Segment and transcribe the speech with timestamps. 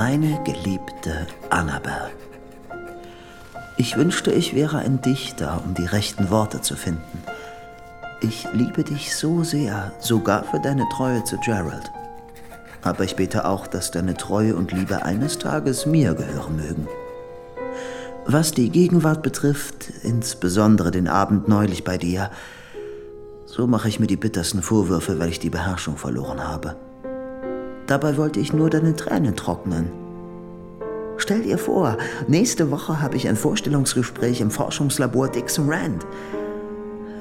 [0.00, 1.92] Meine geliebte Annabel.
[3.76, 7.22] Ich wünschte, ich wäre ein Dichter, um die rechten Worte zu finden.
[8.22, 11.92] Ich liebe dich so sehr, sogar für deine Treue zu Gerald.
[12.80, 16.88] Aber ich bete auch, dass deine Treue und Liebe eines Tages mir gehören mögen.
[18.24, 22.30] Was die Gegenwart betrifft, insbesondere den Abend neulich bei dir,
[23.44, 26.76] so mache ich mir die bittersten Vorwürfe, weil ich die Beherrschung verloren habe.
[27.90, 29.90] Dabei wollte ich nur deine Tränen trocknen.
[31.16, 31.98] Stell dir vor,
[32.28, 36.06] nächste Woche habe ich ein Vorstellungsgespräch im Forschungslabor Dixon Rand.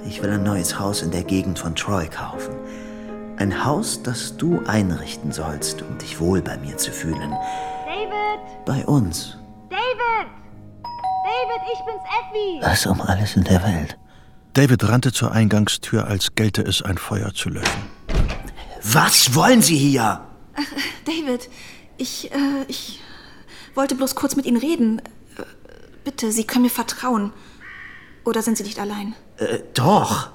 [0.07, 2.53] Ich will ein neues Haus in der Gegend von Troy kaufen.
[3.37, 7.31] Ein Haus, das du einrichten sollst, um dich wohl bei mir zu fühlen.
[7.87, 8.65] David!
[8.67, 9.39] Bei uns.
[9.71, 10.29] David!
[11.23, 12.61] David, ich bin's Effie!
[12.61, 13.97] Was um alles in der Welt?
[14.53, 17.89] David rannte zur Eingangstür, als gelte es, ein Feuer zu löschen.
[18.83, 20.28] Was wollen Sie hier?
[21.05, 21.49] David,
[21.97, 23.01] ich, äh, ich
[23.75, 24.99] wollte bloß kurz mit Ihnen reden.
[25.37, 25.43] Äh,
[26.03, 27.31] Bitte, Sie können mir vertrauen.
[28.25, 29.15] Oder sind Sie nicht allein?
[29.37, 30.31] Äh, doch.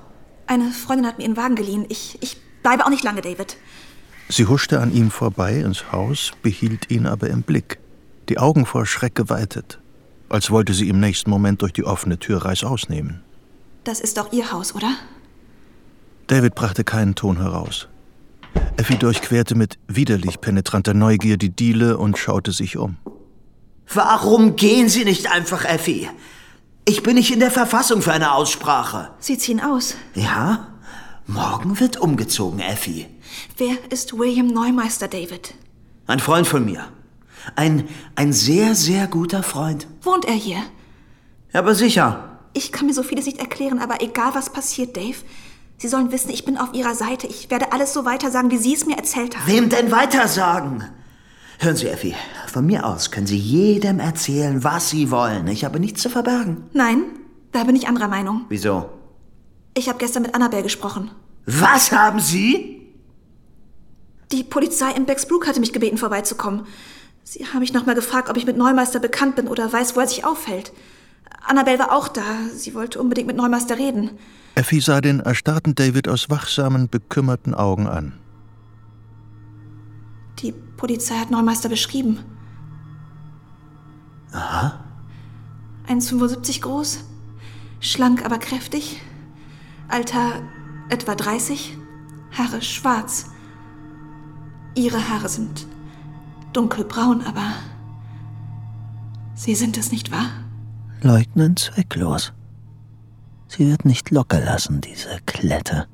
[0.46, 1.86] Eine Freundin hat mir ihren Wagen geliehen.
[1.88, 3.56] Ich, ich bleibe auch nicht lange, David.
[4.28, 7.78] Sie huschte an ihm vorbei ins Haus, behielt ihn aber im Blick,
[8.28, 9.80] die Augen vor Schreck geweitet,
[10.28, 13.22] als wollte sie im nächsten Moment durch die offene Tür reißaus nehmen.
[13.84, 14.94] Das ist doch Ihr Haus, oder?
[16.26, 17.88] David brachte keinen Ton heraus.
[18.76, 22.96] Effie durchquerte mit widerlich penetranter Neugier die Diele und schaute sich um.
[23.92, 26.08] Warum gehen Sie nicht einfach, Effie?
[26.86, 29.10] Ich bin nicht in der Verfassung für eine Aussprache.
[29.18, 29.94] Sie ziehen aus.
[30.14, 30.68] Ja?
[31.26, 33.06] Morgen wird umgezogen, Effie.
[33.56, 35.54] Wer ist William Neumeister, David?
[36.06, 36.86] Ein Freund von mir.
[37.56, 39.86] Ein, ein sehr, sehr guter Freund.
[40.02, 40.62] Wohnt er hier?
[41.52, 42.38] Aber sicher.
[42.52, 45.16] Ich kann mir so vieles nicht erklären, aber egal was passiert, Dave,
[45.78, 47.26] Sie sollen wissen, ich bin auf Ihrer Seite.
[47.26, 49.46] Ich werde alles so weiter sagen, wie Sie es mir erzählt haben.
[49.46, 50.84] Wem denn weitersagen?
[51.58, 52.14] Hören Sie, Effie,
[52.46, 55.46] von mir aus können Sie jedem erzählen, was Sie wollen.
[55.48, 56.64] Ich habe nichts zu verbergen.
[56.72, 57.04] Nein,
[57.52, 58.44] da bin ich anderer Meinung.
[58.48, 58.90] Wieso?
[59.74, 61.10] Ich habe gestern mit Annabelle gesprochen.
[61.46, 62.92] Was haben Sie?
[64.32, 66.66] Die Polizei in Bexbrook hatte mich gebeten, vorbeizukommen.
[67.22, 70.08] Sie haben mich nochmal gefragt, ob ich mit Neumeister bekannt bin oder weiß, wo er
[70.08, 70.72] sich aufhält.
[71.46, 72.22] Annabelle war auch da.
[72.54, 74.10] Sie wollte unbedingt mit Neumeister reden.
[74.54, 78.12] Effie sah den erstarrten David aus wachsamen, bekümmerten Augen an.
[80.40, 82.20] Die Polizei hat Neumeister beschrieben.
[84.32, 84.80] Aha.
[85.88, 87.04] 1,75 groß,
[87.80, 89.00] schlank aber kräftig,
[89.88, 90.42] Alter
[90.88, 91.76] etwa 30,
[92.36, 93.26] Haare schwarz.
[94.74, 95.66] Ihre Haare sind
[96.52, 97.54] dunkelbraun, aber
[99.36, 100.30] Sie sind es nicht wahr?
[101.04, 102.32] Leugnen zwecklos.
[103.46, 105.86] Sie wird nicht locker lassen, diese Klette.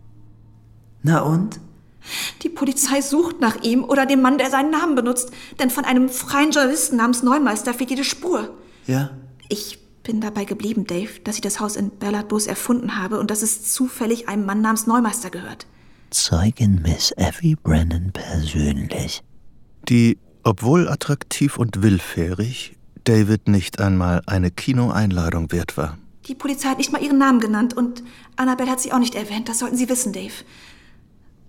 [1.03, 1.59] Na und?
[2.43, 5.33] Die Polizei sucht nach ihm oder dem Mann, der seinen Namen benutzt.
[5.59, 8.55] Denn von einem freien Journalisten namens Neumeister fehlt jede Spur.
[8.87, 9.11] Ja?
[9.49, 13.43] Ich bin dabei geblieben, Dave, dass ich das Haus in Ballardbos erfunden habe und dass
[13.43, 15.67] es zufällig einem Mann namens Neumeister gehört.
[16.11, 19.25] Zeugin Miss Effie Brennan persönlich.
[19.89, 25.99] Die, obwohl attraktiv und willfährig, David nicht einmal eine Kinoeinladung wert war.
[26.27, 28.03] Die Polizei hat nicht mal ihren Namen genannt und
[28.37, 29.49] Annabelle hat sie auch nicht erwähnt.
[29.49, 30.33] Das sollten Sie wissen, Dave.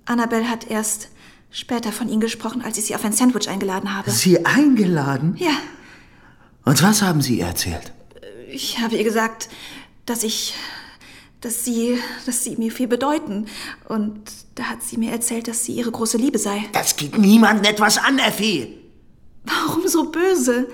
[0.06, 1.09] Annabelle hat erst
[1.51, 4.09] später von Ihnen gesprochen, als ich Sie auf ein Sandwich eingeladen habe.
[4.11, 5.35] Sie eingeladen?
[5.38, 5.51] Ja,
[6.66, 7.91] Und was haben Sie ihr erzählt?
[8.51, 9.47] ich habe ihr gesagt,
[10.06, 10.53] dass ich,
[11.41, 13.45] dass Sie, dass Sie mir viel bedeuten.
[13.88, 14.19] Und
[14.56, 16.63] da hat sie mir erzählt, dass sie Ihre große Liebe sei.
[16.73, 18.78] Das geht niemandem etwas an, Effie.
[19.45, 20.67] Warum so böse?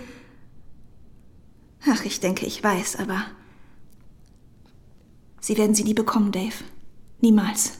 [1.90, 3.26] Ach, ich denke, ich weiß, aber
[5.48, 6.56] Sie werden sie nie bekommen, Dave.
[7.22, 7.74] Niemals.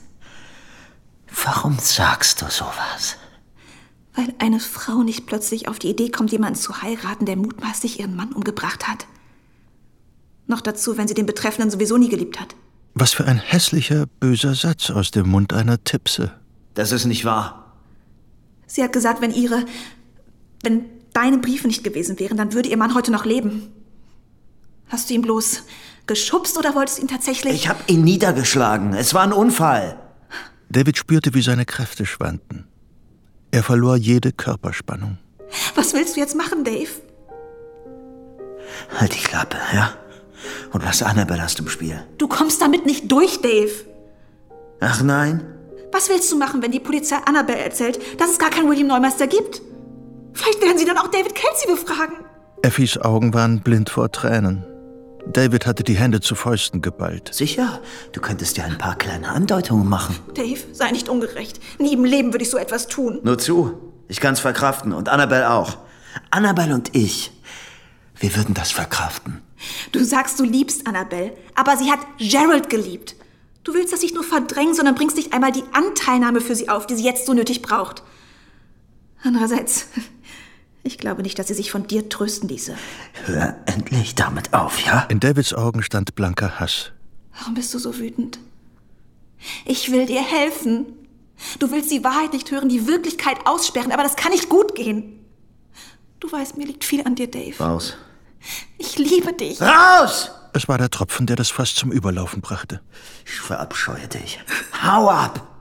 [1.44, 3.16] Warum sagst du sowas?
[4.14, 8.16] Weil eine Frau nicht plötzlich auf die Idee kommt, jemanden zu heiraten, der mutmaßlich ihren
[8.16, 9.06] Mann umgebracht hat.
[10.46, 12.56] Noch dazu, wenn sie den Betreffenden sowieso nie geliebt hat.
[12.94, 16.32] Was für ein hässlicher, böser Satz aus dem Mund einer Tipse.
[16.72, 17.76] Das ist nicht wahr.
[18.66, 19.66] Sie hat gesagt, wenn ihre.
[20.62, 23.72] wenn deine Briefe nicht gewesen wären, dann würde ihr Mann heute noch leben.
[24.88, 25.62] Hast du ihn bloß
[26.06, 27.54] geschubst oder wolltest du ihn tatsächlich.
[27.54, 28.94] Ich habe ihn niedergeschlagen.
[28.94, 29.98] Es war ein Unfall.
[30.70, 32.66] David spürte, wie seine Kräfte schwanden.
[33.50, 35.18] Er verlor jede Körperspannung.
[35.74, 36.88] Was willst du jetzt machen, Dave?
[38.98, 39.94] Halt die Klappe, ja?
[40.72, 42.04] Und lass Annabelle aus dem Spiel.
[42.18, 43.70] Du kommst damit nicht durch, Dave.
[44.80, 45.44] Ach nein?
[45.92, 49.26] Was willst du machen, wenn die Polizei Annabelle erzählt, dass es gar keinen William Neumeister
[49.26, 49.62] gibt?
[50.34, 52.16] Vielleicht werden sie dann auch David Kelsey befragen.
[52.62, 54.64] Effies Augen waren blind vor Tränen.
[55.32, 57.30] David hatte die Hände zu Fäusten geballt.
[57.32, 57.80] Sicher?
[58.12, 60.16] Du könntest ja ein paar kleine Andeutungen machen.
[60.34, 61.60] Dave, sei nicht ungerecht.
[61.78, 63.20] Nie im Leben würde ich so etwas tun.
[63.22, 63.78] Nur zu.
[64.08, 65.78] Ich kann's verkraften und Annabelle auch.
[66.30, 67.30] Annabelle und ich,
[68.18, 69.42] wir würden das verkraften.
[69.92, 73.14] Du sagst, du liebst Annabelle, aber sie hat Gerald geliebt.
[73.64, 76.86] Du willst das nicht nur verdrängen, sondern bringst nicht einmal die Anteilnahme für sie auf,
[76.86, 78.02] die sie jetzt so nötig braucht.
[79.22, 79.88] Andererseits,
[80.88, 82.74] ich glaube nicht, dass sie sich von dir trösten ließe.
[83.26, 85.02] Hör endlich damit auf, ja?
[85.08, 86.92] In Davids Augen stand blanker Hass.
[87.38, 88.38] Warum bist du so wütend?
[89.64, 90.86] Ich will dir helfen.
[91.60, 95.24] Du willst die Wahrheit nicht hören, die Wirklichkeit aussperren, aber das kann nicht gut gehen.
[96.18, 97.62] Du weißt, mir liegt viel an dir, Dave.
[97.62, 97.96] Raus.
[98.78, 99.60] Ich liebe dich.
[99.60, 100.30] Raus!
[100.52, 102.80] Es war der Tropfen, der das Fass zum Überlaufen brachte.
[103.24, 104.40] Ich verabscheue dich.
[104.82, 105.57] Hau ab!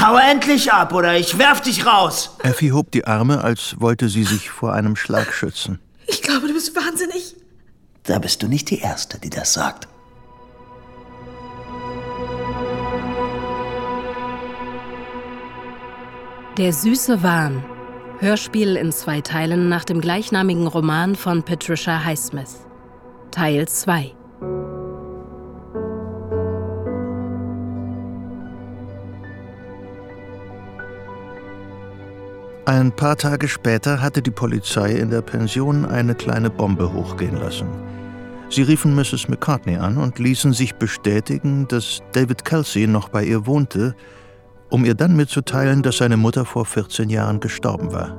[0.00, 2.36] Hau endlich ab, oder ich werf dich raus!
[2.42, 5.78] Effie hob die Arme, als wollte sie sich vor einem Schlag schützen.
[6.06, 7.36] Ich glaube, du bist wahnsinnig.
[8.04, 9.86] Da bist du nicht die Erste, die das sagt.
[16.58, 17.64] Der süße Wahn.
[18.18, 22.66] Hörspiel in zwei Teilen nach dem gleichnamigen Roman von Patricia Highsmith.
[23.30, 24.14] Teil 2.
[32.64, 37.66] Ein paar Tage später hatte die Polizei in der Pension eine kleine Bombe hochgehen lassen.
[38.50, 39.28] Sie riefen Mrs.
[39.28, 43.96] McCartney an und ließen sich bestätigen, dass David Kelsey noch bei ihr wohnte,
[44.70, 48.16] um ihr dann mitzuteilen, dass seine Mutter vor 14 Jahren gestorben war.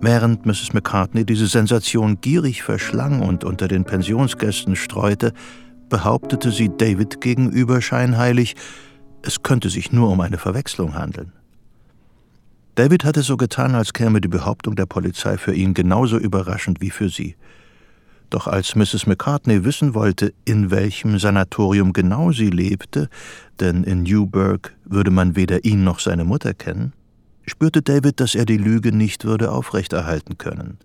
[0.00, 0.72] Während Mrs.
[0.72, 5.32] McCartney diese Sensation gierig verschlang und unter den Pensionsgästen streute,
[5.88, 8.54] behauptete sie David gegenüber scheinheilig,
[9.22, 11.32] es könnte sich nur um eine Verwechslung handeln.
[12.76, 16.90] David hatte so getan, als käme die Behauptung der Polizei für ihn genauso überraschend wie
[16.90, 17.34] für sie.
[18.28, 19.06] Doch als Mrs.
[19.06, 23.08] McCartney wissen wollte, in welchem Sanatorium genau sie lebte,
[23.60, 26.92] denn in Newburgh würde man weder ihn noch seine Mutter kennen,
[27.46, 30.76] spürte David, dass er die Lüge nicht würde aufrechterhalten können.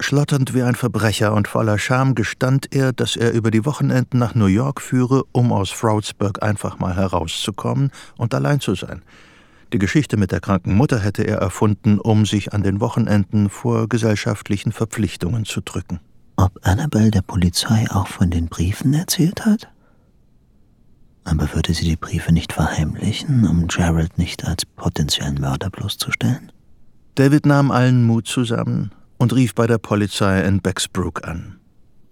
[0.00, 4.34] Schlotternd wie ein Verbrecher und voller Scham gestand er, dass er über die Wochenenden nach
[4.34, 9.00] New York führe, um aus Froudsburg einfach mal herauszukommen und allein zu sein–
[9.72, 13.88] die Geschichte mit der kranken Mutter hätte er erfunden, um sich an den Wochenenden vor
[13.88, 16.00] gesellschaftlichen Verpflichtungen zu drücken.
[16.36, 19.68] Ob Annabelle der Polizei auch von den Briefen erzählt hat?
[21.24, 26.50] Aber würde sie die Briefe nicht verheimlichen, um Gerald nicht als potenziellen Mörder bloßzustellen?
[27.14, 31.60] David nahm allen Mut zusammen und rief bei der Polizei in Bexbrook an.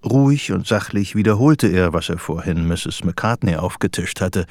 [0.05, 3.03] Ruhig und sachlich wiederholte er, was er vorhin Mrs.
[3.05, 4.47] McCartney aufgetischt hatte.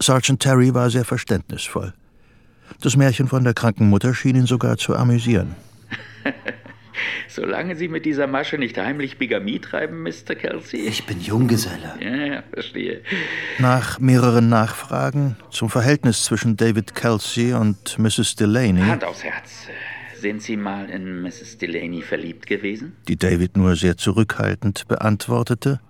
[0.00, 1.94] Sergeant Terry war sehr verständnisvoll.
[2.80, 5.56] Das Märchen von der kranken Mutter schien ihn sogar zu amüsieren.
[7.28, 10.34] Solange Sie mit dieser Masche nicht heimlich Bigamie treiben, Mr.
[10.34, 10.80] Kelsey.
[10.80, 11.94] Ich bin Junggeselle.
[12.00, 13.02] Ja, ja, verstehe.
[13.58, 18.34] Nach mehreren Nachfragen zum Verhältnis zwischen David Kelsey und Mrs.
[18.36, 18.80] Delaney.
[18.80, 19.68] Hand aufs Herz.
[20.20, 21.58] Sind Sie mal in Mrs.
[21.58, 22.96] Delaney verliebt gewesen?
[23.06, 25.80] Die David nur sehr zurückhaltend beantwortete.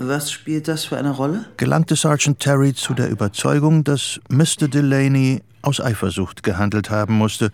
[0.00, 1.46] Was spielt das für eine Rolle?
[1.56, 4.68] Gelangte Sergeant Terry zu der Überzeugung, dass Mr.
[4.68, 7.50] Delaney aus Eifersucht gehandelt haben musste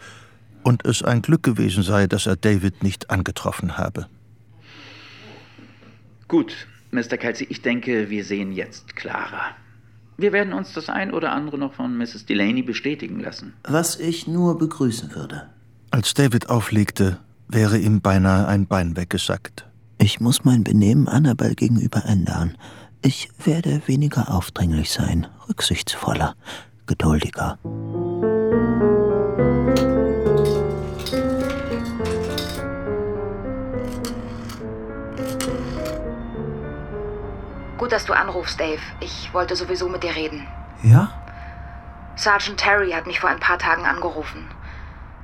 [0.62, 4.08] und es ein Glück gewesen sei, dass er David nicht angetroffen habe.
[6.28, 6.54] Gut,
[6.90, 7.16] Mr.
[7.16, 9.56] Kelsey, ich denke, wir sehen jetzt klarer.
[10.18, 12.26] Wir werden uns das ein oder andere noch von Mrs.
[12.26, 13.54] Delaney bestätigen lassen.
[13.64, 15.48] Was ich nur begrüßen würde.
[15.90, 17.16] Als David auflegte,
[17.48, 19.64] wäre ihm beinahe ein Bein weggesackt.
[20.04, 22.58] Ich muss mein Benehmen Annabel gegenüber ändern.
[23.00, 26.34] Ich werde weniger aufdringlich sein, rücksichtsvoller,
[26.86, 27.56] geduldiger.
[37.78, 38.82] Gut, dass du anrufst, Dave.
[39.00, 40.46] Ich wollte sowieso mit dir reden.
[40.82, 41.10] Ja?
[42.16, 44.50] Sergeant Terry hat mich vor ein paar Tagen angerufen.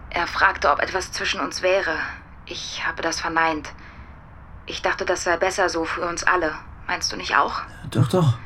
[0.08, 1.96] Er fragte, ob etwas zwischen uns wäre.
[2.46, 3.75] Ich habe das verneint.
[4.66, 6.52] Ich dachte, das sei besser so für uns alle.
[6.86, 7.62] Meinst du nicht auch?
[7.90, 8.38] Doch, doch.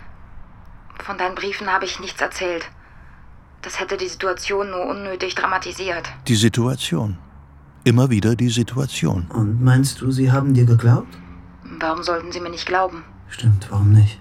[1.02, 2.71] Von deinen Briefen habe ich nichts erzählt.
[3.62, 6.06] Das hätte die Situation nur unnötig dramatisiert.
[6.28, 7.18] Die Situation.
[7.85, 9.26] Immer wieder die Situation.
[9.30, 11.18] Und meinst du, sie haben dir geglaubt?
[11.78, 13.04] Warum sollten sie mir nicht glauben?
[13.28, 14.21] Stimmt, warum nicht?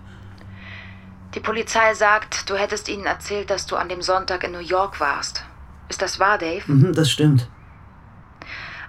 [1.35, 4.99] Die Polizei sagt, du hättest ihnen erzählt, dass du an dem Sonntag in New York
[4.99, 5.43] warst.
[5.89, 6.63] Ist das wahr, Dave?
[6.71, 7.49] Mhm, das stimmt.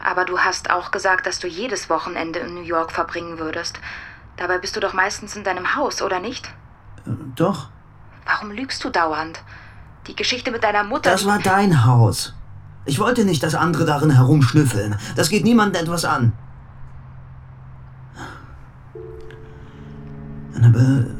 [0.04, 3.80] Aber du hast auch gesagt, dass du jedes Wochenende in New York verbringen würdest.
[4.36, 6.46] Dabei bist du doch meistens in deinem Haus, oder nicht?
[7.06, 7.70] Äh, doch.
[8.26, 9.42] Warum lügst du dauernd?
[10.06, 11.10] Die Geschichte mit deiner Mutter.
[11.10, 12.34] Das war dein Haus.
[12.84, 14.98] Ich wollte nicht, dass andere darin herumschnüffeln.
[15.16, 16.34] Das geht niemandem etwas an.
[20.54, 21.16] Annabelle,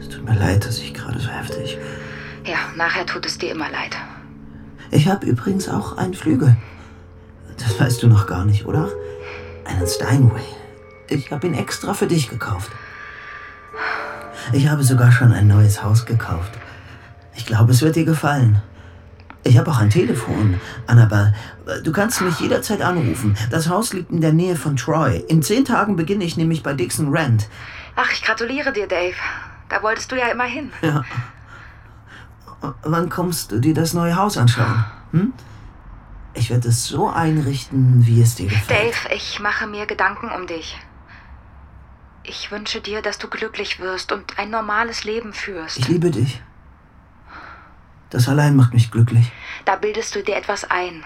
[0.00, 1.76] es tut mir leid, dass ich gerade so heftig.
[2.44, 3.94] Ja, nachher tut es dir immer leid.
[4.90, 6.56] Ich habe übrigens auch einen Flügel.
[7.58, 8.88] Das weißt du noch gar nicht, oder?
[9.64, 10.44] Einen Steinway.
[11.08, 12.70] Ich habe ihn extra für dich gekauft.
[14.52, 16.52] Ich habe sogar schon ein neues Haus gekauft.
[17.34, 18.62] Ich glaube, es wird dir gefallen.
[19.42, 21.34] Ich habe auch ein Telefon, Annabelle.
[21.82, 23.36] Du kannst mich jederzeit anrufen.
[23.50, 25.18] Das Haus liegt in der Nähe von Troy.
[25.28, 27.48] In zehn Tagen beginne ich nämlich bei Dixon Rent.
[27.96, 29.14] Ach, ich gratuliere dir, Dave.
[29.68, 30.70] Da wolltest du ja immer hin.
[30.82, 31.04] Ja.
[32.82, 34.84] Wann kommst du dir das neue Haus anschauen?
[35.12, 35.32] Hm?
[36.34, 38.94] Ich werde es so einrichten, wie es dir gefällt.
[38.94, 40.76] Dave, ich mache mir Gedanken um dich.
[42.24, 45.78] Ich wünsche dir, dass du glücklich wirst und ein normales Leben führst.
[45.78, 46.42] Ich liebe dich.
[48.10, 49.30] Das allein macht mich glücklich.
[49.64, 51.04] Da bildest du dir etwas ein.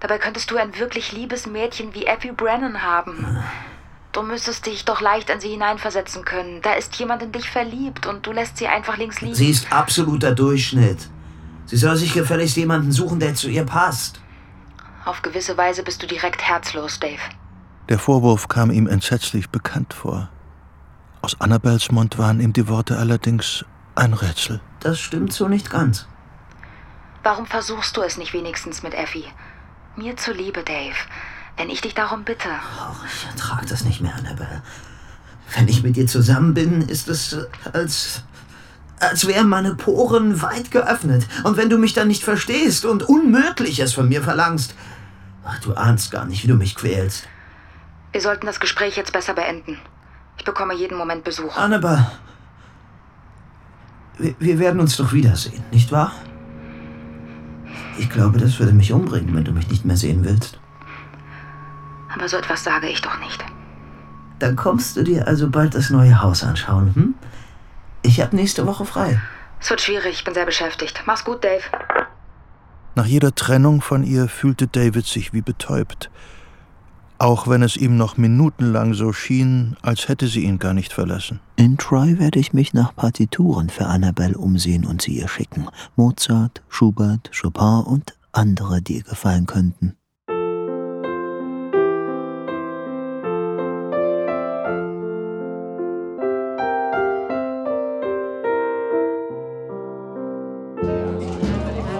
[0.00, 3.38] Dabei könntest du ein wirklich liebes Mädchen wie Effie Brennan haben.
[4.12, 6.62] Du müsstest dich doch leicht in sie hineinversetzen können.
[6.62, 9.34] Da ist jemand in dich verliebt und du lässt sie einfach links liegen.
[9.34, 11.08] Sie ist absoluter Durchschnitt.
[11.70, 14.20] Sie soll sich gefälligst jemanden suchen, der zu ihr passt.
[15.04, 17.20] Auf gewisse Weise bist du direkt herzlos, Dave.
[17.88, 20.30] Der Vorwurf kam ihm entsetzlich bekannt vor.
[21.22, 24.60] Aus Annabels Mund waren ihm die Worte allerdings ein Rätsel.
[24.80, 26.06] Das stimmt so nicht ganz.
[27.22, 29.26] Warum versuchst du es nicht wenigstens mit Effie?
[29.94, 30.96] Mir zuliebe, Dave.
[31.56, 32.48] Wenn ich dich darum bitte.
[32.80, 34.64] Oh, ich ertrage das nicht mehr, Annabelle.
[35.54, 37.36] Wenn ich mit dir zusammen bin, ist es
[37.72, 38.24] als
[39.00, 41.26] als wären meine Poren weit geöffnet.
[41.42, 44.74] Und wenn du mich dann nicht verstehst und Unmögliches von mir verlangst,
[45.44, 47.26] ach, du ahnst gar nicht, wie du mich quälst.
[48.12, 49.78] Wir sollten das Gespräch jetzt besser beenden.
[50.38, 51.56] Ich bekomme jeden Moment Besuch.
[51.56, 52.10] Annabelle,
[54.18, 56.12] wir, wir werden uns doch wiedersehen, nicht wahr?
[57.98, 60.58] Ich glaube, das würde mich umbringen, wenn du mich nicht mehr sehen willst.
[62.12, 63.44] Aber so etwas sage ich doch nicht.
[64.38, 67.14] Dann kommst du dir also bald das neue Haus anschauen, hm?
[68.02, 69.20] Ich habe nächste Woche frei.
[69.60, 71.02] Es wird schwierig, ich bin sehr beschäftigt.
[71.06, 71.62] Mach's gut, Dave.
[72.94, 76.10] Nach jeder Trennung von ihr fühlte David sich wie betäubt.
[77.18, 81.40] Auch wenn es ihm noch minutenlang so schien, als hätte sie ihn gar nicht verlassen.
[81.56, 85.68] In Troy werde ich mich nach Partituren für Annabelle umsehen und sie ihr schicken.
[85.96, 89.96] Mozart, Schubert, Chopin und andere, die ihr gefallen könnten.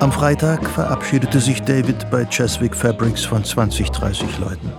[0.00, 4.72] Am Freitag verabschiedete sich David bei Cheswick Fabrics von 20, 30 Leuten.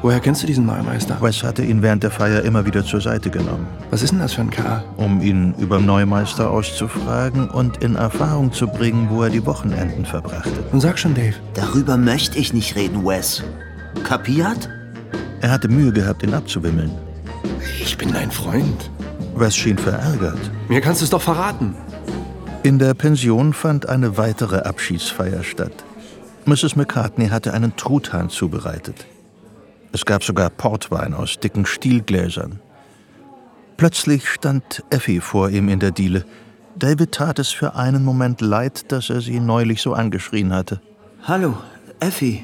[0.00, 1.18] Woher kennst du diesen Neumeister?
[1.20, 3.66] Wes hatte ihn während der Feier immer wieder zur Seite genommen.
[3.90, 4.84] Was ist denn das für ein Kerl?
[4.96, 10.64] Um ihn über Neumeister auszufragen und in Erfahrung zu bringen, wo er die Wochenenden verbrachte.
[10.70, 11.34] Nun sag schon, Dave.
[11.54, 13.42] Darüber möchte ich nicht reden, Wes.
[14.04, 14.68] Kapiert?
[15.40, 16.92] Er hatte Mühe gehabt, ihn abzuwimmeln.
[17.80, 18.88] Ich bin dein Freund.
[19.34, 20.38] Wes schien verärgert.
[20.68, 21.74] Mir kannst du es doch verraten.
[22.64, 25.84] In der Pension fand eine weitere Abschiedsfeier statt.
[26.44, 26.74] Mrs.
[26.74, 29.06] McCartney hatte einen Truthahn zubereitet.
[29.92, 32.60] Es gab sogar Portwein aus dicken Stielgläsern.
[33.76, 36.24] Plötzlich stand Effie vor ihm in der Diele.
[36.76, 40.80] David tat es für einen Moment leid, dass er sie neulich so angeschrien hatte.
[41.22, 41.56] Hallo,
[42.00, 42.42] Effie.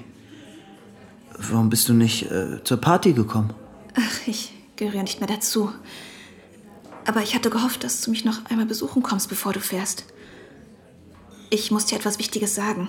[1.37, 3.53] Warum bist du nicht äh, zur Party gekommen?
[3.97, 5.71] Ach, ich gehöre nicht mehr dazu.
[7.07, 10.05] Aber ich hatte gehofft, dass du mich noch einmal besuchen kommst, bevor du fährst.
[11.51, 12.89] Ich muss dir etwas Wichtiges sagen.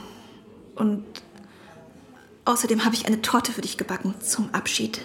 [0.76, 1.04] Und
[2.46, 5.02] außerdem habe ich eine Torte für dich gebacken zum Abschied.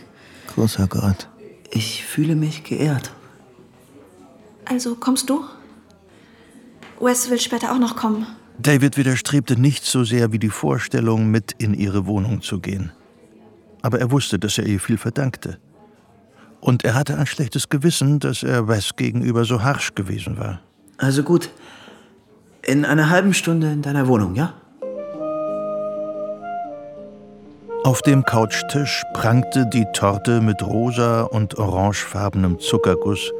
[0.54, 1.28] Großer Gott.
[1.70, 3.12] Ich fühle mich geehrt.
[4.64, 5.44] Also kommst du?
[7.00, 8.26] Wes will später auch noch kommen.
[8.58, 12.92] David widerstrebte nicht so sehr wie die Vorstellung, mit in ihre Wohnung zu gehen.
[13.82, 15.58] Aber er wusste, dass er ihr viel verdankte.
[16.60, 20.60] Und er hatte ein schlechtes Gewissen, dass er Wes gegenüber so harsch gewesen war.
[20.98, 21.50] Also gut.
[22.62, 24.54] In einer halben Stunde in deiner Wohnung, ja?
[27.82, 33.32] Auf dem Couchtisch prangte die Torte mit rosa und orangefarbenem Zuckerguss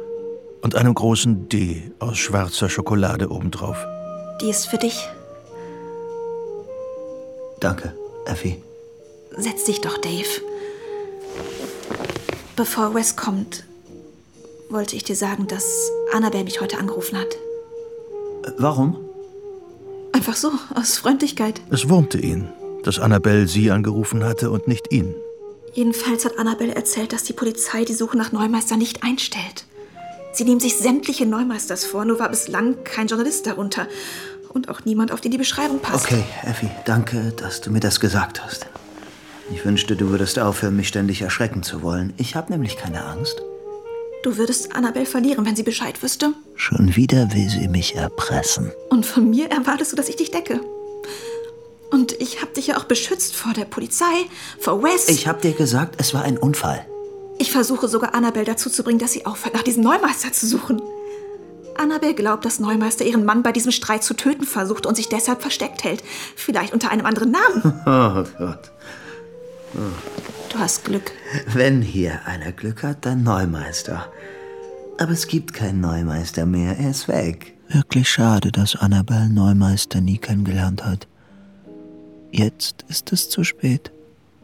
[0.63, 3.85] und einem großen D aus schwarzer Schokolade obendrauf.
[4.41, 5.07] Die ist für dich.
[7.59, 7.93] Danke,
[8.25, 8.57] Effie.
[9.37, 10.41] Setz dich doch, Dave.
[12.55, 13.63] Bevor Wes kommt,
[14.69, 17.37] wollte ich dir sagen, dass Annabelle mich heute angerufen hat.
[18.57, 18.97] Warum?
[20.11, 21.61] Einfach so, aus Freundlichkeit.
[21.69, 22.49] Es wurmte ihn,
[22.83, 25.15] dass Annabelle sie angerufen hatte und nicht ihn.
[25.73, 29.65] Jedenfalls hat Annabelle erzählt, dass die Polizei die Suche nach Neumeister nicht einstellt.
[30.33, 33.87] Sie nehmen sich sämtliche Neumeisters vor, nur war bislang kein Journalist darunter.
[34.49, 36.05] Und auch niemand, auf den die Beschreibung passt.
[36.05, 38.65] Okay, Effie, danke, dass du mir das gesagt hast.
[39.53, 42.13] Ich wünschte, du würdest aufhören, mich ständig erschrecken zu wollen.
[42.17, 43.41] Ich habe nämlich keine Angst.
[44.23, 46.33] Du würdest Annabelle verlieren, wenn sie Bescheid wüsste.
[46.55, 48.71] Schon wieder will sie mich erpressen.
[48.89, 50.61] Und von mir erwartest du, dass ich dich decke.
[51.89, 54.05] Und ich hab dich ja auch beschützt vor der Polizei,
[54.59, 55.09] vor Wes.
[55.09, 56.85] Ich hab dir gesagt, es war ein Unfall.
[57.37, 60.81] Ich versuche sogar Annabelle dazu zu bringen, dass sie aufhört, nach diesem Neumeister zu suchen.
[61.77, 65.41] Annabelle glaubt, dass Neumeister ihren Mann bei diesem Streit zu töten versucht und sich deshalb
[65.41, 66.03] versteckt hält.
[66.35, 67.81] Vielleicht unter einem anderen Namen.
[67.85, 68.71] Oh Gott.
[69.73, 71.11] Du hast Glück.
[71.47, 74.11] Wenn hier einer Glück hat, dann Neumeister.
[74.99, 77.57] Aber es gibt keinen Neumeister mehr, er ist weg.
[77.69, 81.07] Wirklich schade, dass Annabelle Neumeister nie kennengelernt hat.
[82.31, 83.91] Jetzt ist es zu spät.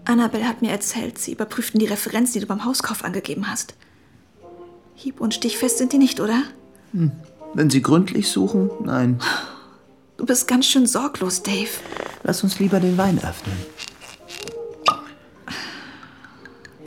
[0.06, 3.76] Annabelle hat mir erzählt, sie überprüften die Referenz, die du beim Hauskauf angegeben hast.
[4.96, 6.44] Hieb- und stichfest sind die nicht, oder?
[6.94, 7.12] Hm.
[7.54, 9.20] Wenn Sie gründlich suchen, nein.
[10.18, 11.70] Du bist ganz schön sorglos, Dave.
[12.24, 13.58] Lass uns lieber den Wein öffnen.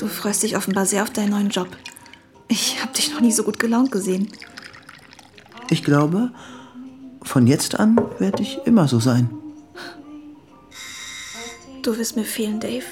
[0.00, 1.69] Du freust dich offenbar sehr auf deinen neuen Job.
[2.49, 4.28] Ich hab dich noch nie so gut gelaunt gesehen.
[5.69, 6.30] Ich glaube,
[7.23, 9.28] von jetzt an werde ich immer so sein.
[11.83, 12.85] Du wirst mir fehlen, Dave.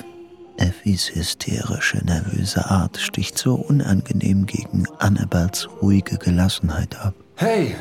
[0.58, 7.14] Effis hysterische, nervöse Art sticht so unangenehm gegen Annabels ruhige Gelassenheit ab.
[7.36, 7.74] Hey!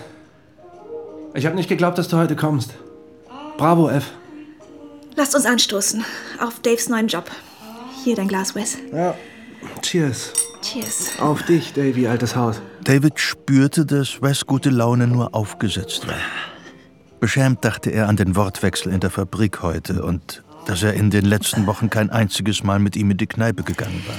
[1.33, 2.75] Ich habe nicht geglaubt, dass du heute kommst.
[3.57, 4.13] Bravo, F.
[5.17, 6.05] Lasst uns anstoßen
[6.39, 7.29] auf Daves neuen Job.
[8.07, 8.77] Hier dein Glas, Wes.
[8.93, 9.15] Ja.
[9.81, 10.31] Cheers.
[10.61, 11.19] Cheers.
[11.19, 12.61] Auf dich, Davy, altes Haus.
[12.85, 16.15] David spürte, dass Wes gute Laune nur aufgesetzt war.
[17.19, 21.25] Beschämt dachte er an den Wortwechsel in der Fabrik heute und dass er in den
[21.25, 24.15] letzten Wochen kein einziges Mal mit ihm in die Kneipe gegangen war.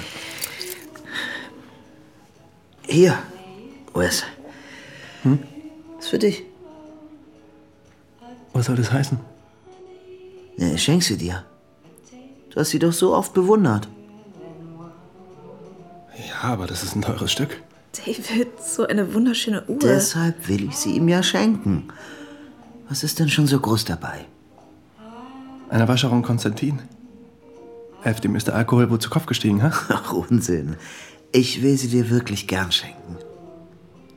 [2.87, 3.18] Hier,
[3.95, 4.23] Wes.
[5.23, 5.38] Hm?
[5.99, 6.42] Ist für dich.
[8.52, 9.18] Was soll das heißen?
[10.59, 11.42] Ich schenk sie dir.
[12.59, 13.87] Du hast sie doch so oft bewundert.
[16.27, 17.62] Ja, aber das ist ein teures Stück.
[18.05, 19.79] David, so eine wunderschöne Uhr.
[19.79, 21.87] Deshalb will ich sie ihm ja schenken.
[22.88, 24.25] Was ist denn schon so groß dabei?
[25.69, 26.81] Eine Wascherin Konstantin.
[28.03, 29.71] F, dem ist der Alkohol wohl zu Kopf gestiegen, ha?
[29.88, 30.75] Ach, Unsinn.
[31.31, 33.18] Ich will sie dir wirklich gern schenken.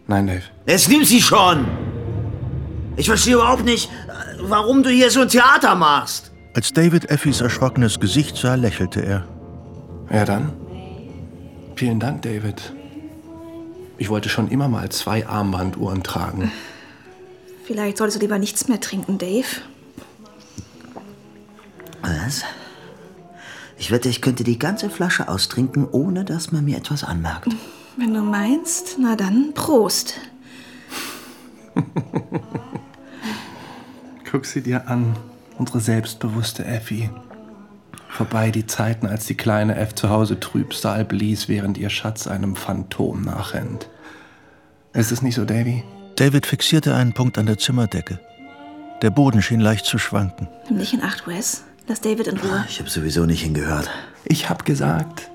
[0.08, 0.46] Nein, Dave.
[0.66, 1.68] Jetzt nimm sie schon!
[2.96, 3.92] Ich verstehe überhaupt nicht,
[4.40, 6.32] warum du hier so ein Theater machst.
[6.54, 9.26] Als David Effis erschrockenes Gesicht sah, lächelte er.
[10.12, 10.52] Ja, dann.
[11.76, 12.74] Vielen Dank, David.
[13.98, 16.52] Ich wollte schon immer mal zwei Armbanduhren tragen.
[17.64, 19.48] Vielleicht solltest du lieber nichts mehr trinken, Dave.
[22.02, 22.44] Was?
[23.78, 27.56] Ich wette, ich könnte die ganze Flasche austrinken, ohne dass man mir etwas anmerkt.
[27.96, 30.20] Wenn du meinst, na dann Prost.
[34.30, 35.16] Guck sie dir an,
[35.62, 37.12] unsere selbstbewusste Effi.
[38.10, 42.56] Vorbei die Zeiten, als die kleine F zu Hause Trübsal blies, während ihr Schatz einem
[42.56, 43.88] Phantom nachrennt.
[44.94, 45.84] Ist es nicht so, Davy?
[46.16, 48.20] David fixierte einen Punkt an der Zimmerdecke.
[49.04, 50.48] Der Boden schien leicht zu schwanken.
[50.68, 51.64] Nimm dich in Acht, Wes.
[51.88, 52.66] Lass David in Ruhe.
[52.68, 53.88] Ich habe sowieso nicht hingehört.
[54.26, 55.30] Ich hab gesagt,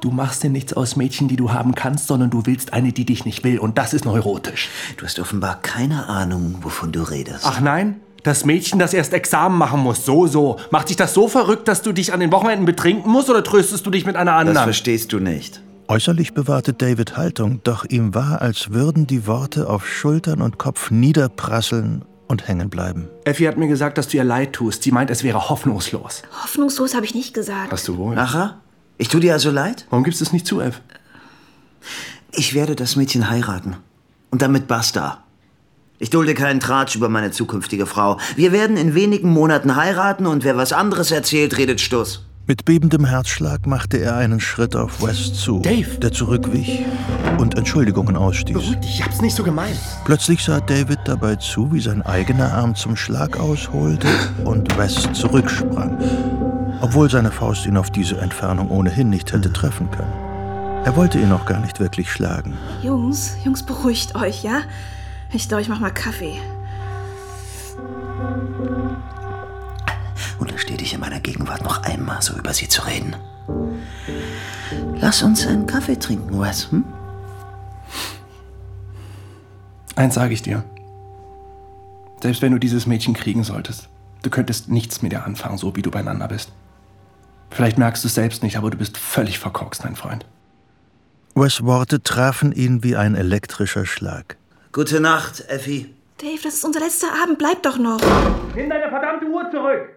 [0.00, 3.04] du machst dir nichts aus Mädchen, die du haben kannst, sondern du willst eine, die
[3.04, 3.60] dich nicht will.
[3.60, 4.68] Und das ist neurotisch.
[4.96, 7.44] Du hast offenbar keine Ahnung, wovon du redest.
[7.44, 8.00] Ach nein?
[8.22, 10.58] Das Mädchen, das erst Examen machen muss, so, so.
[10.70, 13.84] Macht dich das so verrückt, dass du dich an den Wochenenden betrinken musst oder tröstest
[13.86, 14.54] du dich mit einer anderen?
[14.54, 15.62] Das verstehst du nicht.
[15.88, 20.90] Äußerlich bewahrte David Haltung, doch ihm war, als würden die Worte auf Schultern und Kopf
[20.90, 23.08] niederprasseln und hängen bleiben.
[23.24, 24.84] Effi hat mir gesagt, dass du ihr leid tust.
[24.84, 26.22] Sie meint, es wäre hoffnungslos.
[26.44, 27.72] Hoffnungslos habe ich nicht gesagt.
[27.72, 28.16] Hast du wohl?
[28.16, 28.60] Aha?
[28.98, 29.86] Ich tu dir also leid?
[29.90, 30.80] Warum gibst du es nicht zu, Eff?
[32.30, 33.76] Ich werde das Mädchen heiraten.
[34.30, 35.24] Und damit basta.
[36.02, 38.16] Ich dulde keinen Tratsch über meine zukünftige Frau.
[38.34, 42.24] Wir werden in wenigen Monaten heiraten und wer was anderes erzählt, redet Stuss.
[42.46, 45.98] Mit bebendem Herzschlag machte er einen Schritt auf West zu, Dave!
[45.98, 46.86] der zurückwich
[47.36, 48.54] und Entschuldigungen ausstieß.
[48.54, 49.78] Beruhig dich, ich hab's nicht so gemeint.
[50.06, 54.08] Plötzlich sah David dabei zu, wie sein eigener Arm zum Schlag ausholte
[54.44, 55.98] und West zurücksprang,
[56.80, 60.14] obwohl seine Faust ihn auf diese Entfernung ohnehin nicht hätte treffen können.
[60.82, 62.56] Er wollte ihn auch gar nicht wirklich schlagen.
[62.82, 64.62] Jungs, Jungs, beruhigt euch, ja?
[65.32, 66.40] Ich glaube, ich mach mal Kaffee.
[70.38, 73.14] Untersteh dich in meiner Gegenwart noch einmal, so über sie zu reden.
[74.96, 76.84] Lass uns einen Kaffee trinken, Wes, hm?
[79.96, 80.64] Eins sage ich dir.
[82.22, 83.88] Selbst wenn du dieses Mädchen kriegen solltest,
[84.22, 86.52] du könntest nichts mit ihr anfangen, so wie du beieinander bist.
[87.50, 90.26] Vielleicht merkst du es selbst nicht, aber du bist völlig verkorkst, mein Freund.
[91.34, 94.36] Wes Worte trafen ihn wie ein elektrischer Schlag.
[94.72, 95.92] Gute Nacht, Effi.
[96.18, 97.38] Dave, das ist unser letzter Abend.
[97.38, 98.00] Bleib doch noch.
[98.54, 99.96] Nimm deine verdammte Uhr zurück!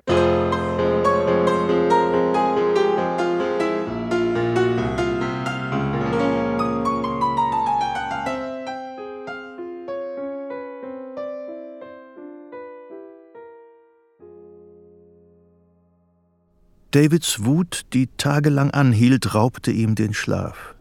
[16.89, 20.73] Davids Wut, die tagelang anhielt, raubte ihm den Schlaf.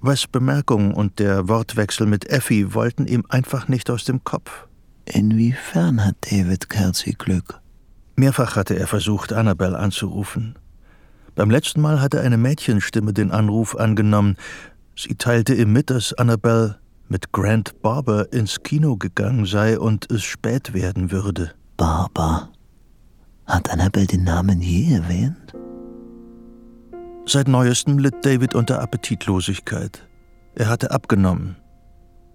[0.00, 4.68] Wes Bemerkung und der Wortwechsel mit Effie wollten ihm einfach nicht aus dem Kopf.
[5.06, 7.60] Inwiefern hat David Kelsey Glück?
[8.14, 10.56] Mehrfach hatte er versucht, Annabelle anzurufen.
[11.34, 14.36] Beim letzten Mal hatte eine Mädchenstimme den Anruf angenommen.
[14.96, 20.22] Sie teilte ihm mit, dass Annabelle mit Grant Barber ins Kino gegangen sei und es
[20.22, 21.52] spät werden würde.
[21.76, 22.50] Barber.
[23.46, 25.54] Hat Annabelle den Namen je erwähnt?
[27.30, 30.08] Seit neuestem litt David unter Appetitlosigkeit.
[30.54, 31.56] Er hatte abgenommen.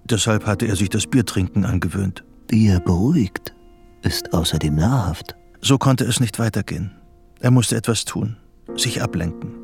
[0.04, 2.24] Deshalb hatte er sich das Biertrinken angewöhnt.
[2.46, 3.56] Bier beruhigt,
[4.04, 5.36] ist außerdem nahrhaft.
[5.62, 6.92] So konnte es nicht weitergehen.
[7.40, 8.38] Er musste etwas tun,
[8.76, 9.56] sich ablenken.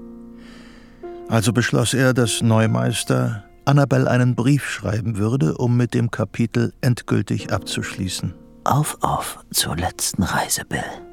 [1.28, 7.54] Also beschloss er, dass Neumeister Annabelle einen Brief schreiben würde, um mit dem Kapitel endgültig
[7.54, 8.34] abzuschließen.
[8.64, 11.09] Auf, auf zur letzten Reise, Bill.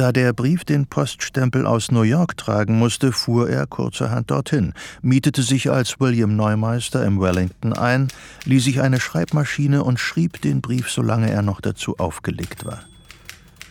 [0.00, 5.42] Da der Brief den Poststempel aus New York tragen musste, fuhr er kurzerhand dorthin, mietete
[5.42, 8.08] sich als William Neumeister im Wellington ein,
[8.46, 12.80] ließ sich eine Schreibmaschine und schrieb den Brief, solange er noch dazu aufgelegt war.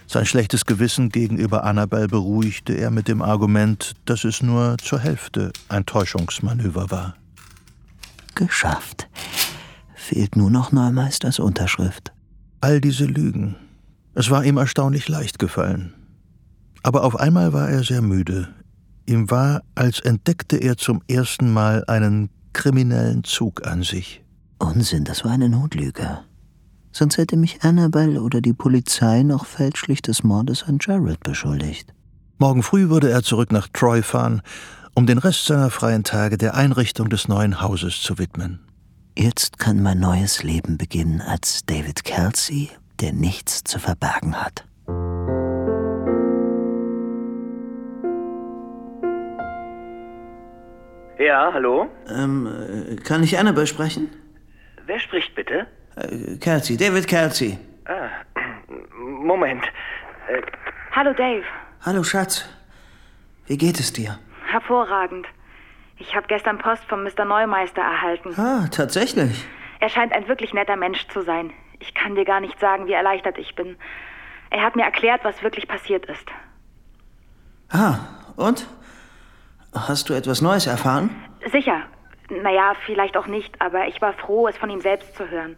[0.05, 5.51] Sein schlechtes Gewissen gegenüber Annabelle beruhigte er mit dem Argument, dass es nur zur Hälfte
[5.67, 7.15] ein Täuschungsmanöver war.
[8.35, 9.09] Geschafft.
[9.95, 12.13] Fehlt nur noch Neumeisters Unterschrift.
[12.61, 13.55] All diese Lügen.
[14.13, 15.95] Es war ihm erstaunlich leicht gefallen.
[16.83, 18.49] Aber auf einmal war er sehr müde.
[19.05, 24.23] Ihm war, als entdeckte er zum ersten Mal einen kriminellen Zug an sich.
[24.59, 26.19] Unsinn, das war eine Notlüge.
[26.91, 31.93] Sonst hätte mich Annabelle oder die Polizei noch fälschlich des Mordes an Jared beschuldigt.
[32.37, 34.41] Morgen früh würde er zurück nach Troy fahren,
[34.95, 38.59] um den Rest seiner freien Tage der Einrichtung des neuen Hauses zu widmen.
[39.17, 44.65] Jetzt kann mein neues Leben beginnen als David Kelsey, der nichts zu verbergen hat.
[51.19, 51.89] Ja, hallo?
[52.10, 54.10] Ähm, äh, kann ich Annabelle sprechen?
[54.86, 55.67] Wer spricht bitte?
[55.97, 57.58] Äh, Kelsey, David Kelsey.
[57.86, 58.08] Ah,
[58.97, 59.65] Moment.
[60.29, 60.41] Äh,
[60.95, 61.43] Hallo Dave.
[61.82, 62.47] Hallo, Schatz.
[63.47, 64.17] Wie geht es dir?
[64.47, 65.27] Hervorragend.
[65.97, 67.25] Ich habe gestern Post vom Mr.
[67.25, 68.34] Neumeister erhalten.
[68.39, 69.45] Ah, tatsächlich.
[69.82, 71.51] Er scheint ein wirklich netter Mensch zu sein.
[71.79, 73.75] Ich kann dir gar nicht sagen, wie erleichtert ich bin.
[74.51, 76.27] Er hat mir erklärt, was wirklich passiert ist.
[77.69, 77.99] Ah,
[78.38, 78.65] und?
[79.73, 81.10] Hast du etwas Neues erfahren?
[81.51, 81.82] Sicher.
[82.29, 85.58] Naja, vielleicht auch nicht, aber ich war froh, es von ihm selbst zu hören.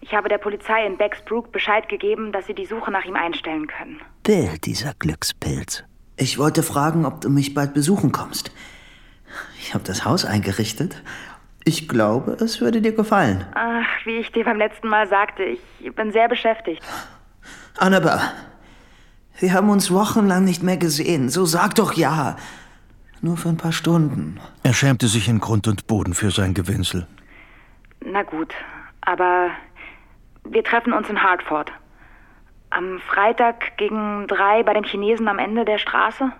[0.00, 3.66] Ich habe der Polizei in Bexbrook Bescheid gegeben, dass sie die Suche nach ihm einstellen
[3.66, 4.00] können.
[4.22, 5.82] Bill, dieser Glückspilz.
[6.16, 8.52] Ich wollte fragen, ob du mich bald besuchen kommst.
[9.60, 11.02] Ich habe das Haus eingerichtet.
[11.64, 13.44] Ich glaube, es würde dir gefallen.
[13.54, 15.60] Ach, wie ich dir beim letzten Mal sagte, ich
[15.94, 16.82] bin sehr beschäftigt.
[17.76, 18.20] Annabelle,
[19.38, 21.28] wir haben uns wochenlang nicht mehr gesehen.
[21.28, 22.36] So sag doch ja.
[23.20, 24.40] Nur für ein paar Stunden.
[24.62, 27.06] Er schämte sich in Grund und Boden für sein Gewinsel.
[28.04, 28.54] Na gut,
[29.00, 29.50] aber
[30.44, 31.72] wir treffen uns in Hartford.
[32.70, 36.30] Am Freitag gegen drei bei dem Chinesen am Ende der Straße.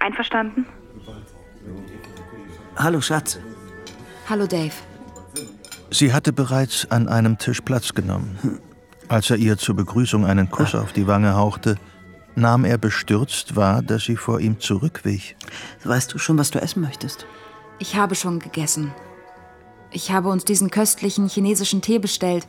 [0.00, 0.66] Einverstanden?
[2.76, 3.38] Hallo, Schatz.
[4.28, 4.72] Hallo, Dave.
[5.90, 8.60] Sie hatte bereits an einem Tisch Platz genommen.
[9.08, 11.76] Als er ihr zur Begrüßung einen Kuss auf die Wange hauchte,
[12.34, 15.36] nahm er bestürzt wahr, dass sie vor ihm zurückwich.
[15.84, 17.26] Weißt du schon, was du essen möchtest?
[17.78, 18.92] Ich habe schon gegessen.
[19.90, 22.46] Ich habe uns diesen köstlichen chinesischen Tee bestellt.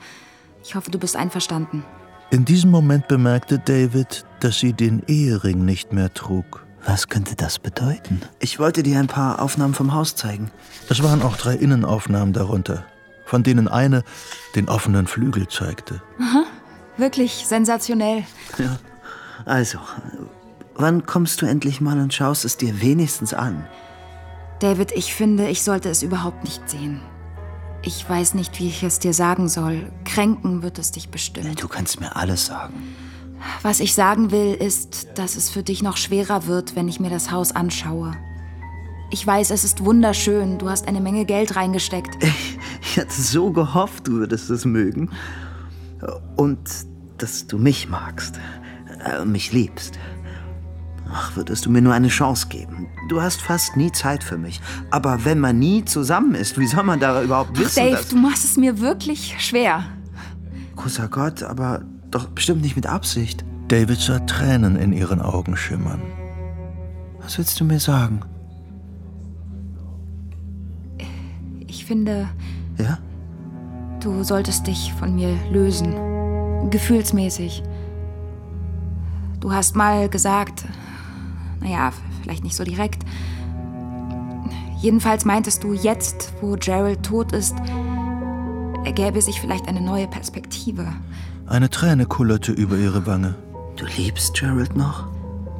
[0.63, 1.83] Ich hoffe, du bist einverstanden.
[2.31, 6.65] In diesem Moment bemerkte David, dass sie den Ehering nicht mehr trug.
[6.85, 8.21] Was könnte das bedeuten?
[8.39, 10.51] Ich wollte dir ein paar Aufnahmen vom Haus zeigen.
[10.89, 12.85] Es waren auch drei Innenaufnahmen darunter,
[13.25, 14.03] von denen eine
[14.55, 16.01] den offenen Flügel zeigte.
[16.19, 16.43] Aha,
[16.97, 18.23] wirklich sensationell.
[18.57, 18.77] Ja.
[19.45, 19.79] Also,
[20.75, 23.65] wann kommst du endlich mal und schaust es dir wenigstens an?
[24.59, 27.01] David, ich finde, ich sollte es überhaupt nicht sehen.
[27.81, 29.91] Ich weiß nicht, wie ich es dir sagen soll.
[30.05, 31.61] Kränken wird es dich bestimmt.
[31.61, 32.95] Du kannst mir alles sagen.
[33.61, 37.09] Was ich sagen will, ist, dass es für dich noch schwerer wird, wenn ich mir
[37.09, 38.13] das Haus anschaue.
[39.11, 40.57] Ich weiß, es ist wunderschön.
[40.57, 42.23] Du hast eine Menge Geld reingesteckt.
[42.23, 45.11] Ich, ich hatte so gehofft, du würdest es mögen.
[46.37, 46.59] Und
[47.17, 48.39] dass du mich magst.
[49.03, 49.99] Äh, mich liebst.
[51.11, 52.87] Ach, würdest du mir nur eine Chance geben?
[53.09, 54.61] Du hast fast nie Zeit für mich.
[54.89, 58.07] Aber wenn man nie zusammen ist, wie soll man da überhaupt wissen, Ach, Dave, dass...
[58.07, 59.83] du machst es mir wirklich schwer.
[60.75, 63.45] Großer Gott, aber doch bestimmt nicht mit Absicht.
[63.67, 66.01] David sah Tränen in ihren Augen schimmern.
[67.21, 68.21] Was willst du mir sagen?
[71.67, 72.27] Ich finde...
[72.77, 72.97] Ja?
[73.99, 76.69] Du solltest dich von mir lösen.
[76.69, 77.63] Gefühlsmäßig.
[79.43, 80.63] Du hast mal gesagt,
[81.59, 83.03] Naja, vielleicht nicht so direkt.
[84.79, 87.53] Jedenfalls meintest du, jetzt, wo Gerald tot ist,
[88.85, 90.87] ergäbe sich vielleicht eine neue Perspektive.
[91.45, 93.35] Eine Träne kullerte über ihre Wange.
[93.75, 95.07] Du liebst Gerald noch?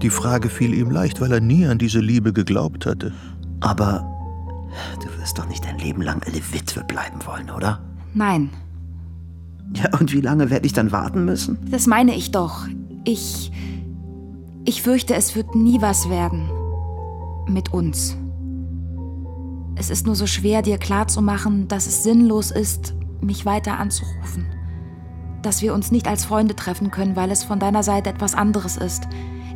[0.02, 3.12] Die Frage fiel ihm leicht, weil er nie an diese Liebe geglaubt hatte.
[3.60, 4.10] Aber
[5.02, 7.82] du wirst doch nicht dein Leben lang eine Witwe bleiben wollen, oder?
[8.14, 8.50] Nein.
[9.76, 11.58] Ja, und wie lange werde ich dann warten müssen?
[11.70, 12.66] Das meine ich doch.
[13.04, 13.52] Ich.
[14.66, 16.50] Ich fürchte, es wird nie was werden.
[17.48, 18.16] Mit uns.
[19.76, 24.46] Es ist nur so schwer, dir klarzumachen, dass es sinnlos ist, mich weiter anzurufen.
[25.42, 28.78] Dass wir uns nicht als Freunde treffen können, weil es von deiner Seite etwas anderes
[28.78, 29.04] ist.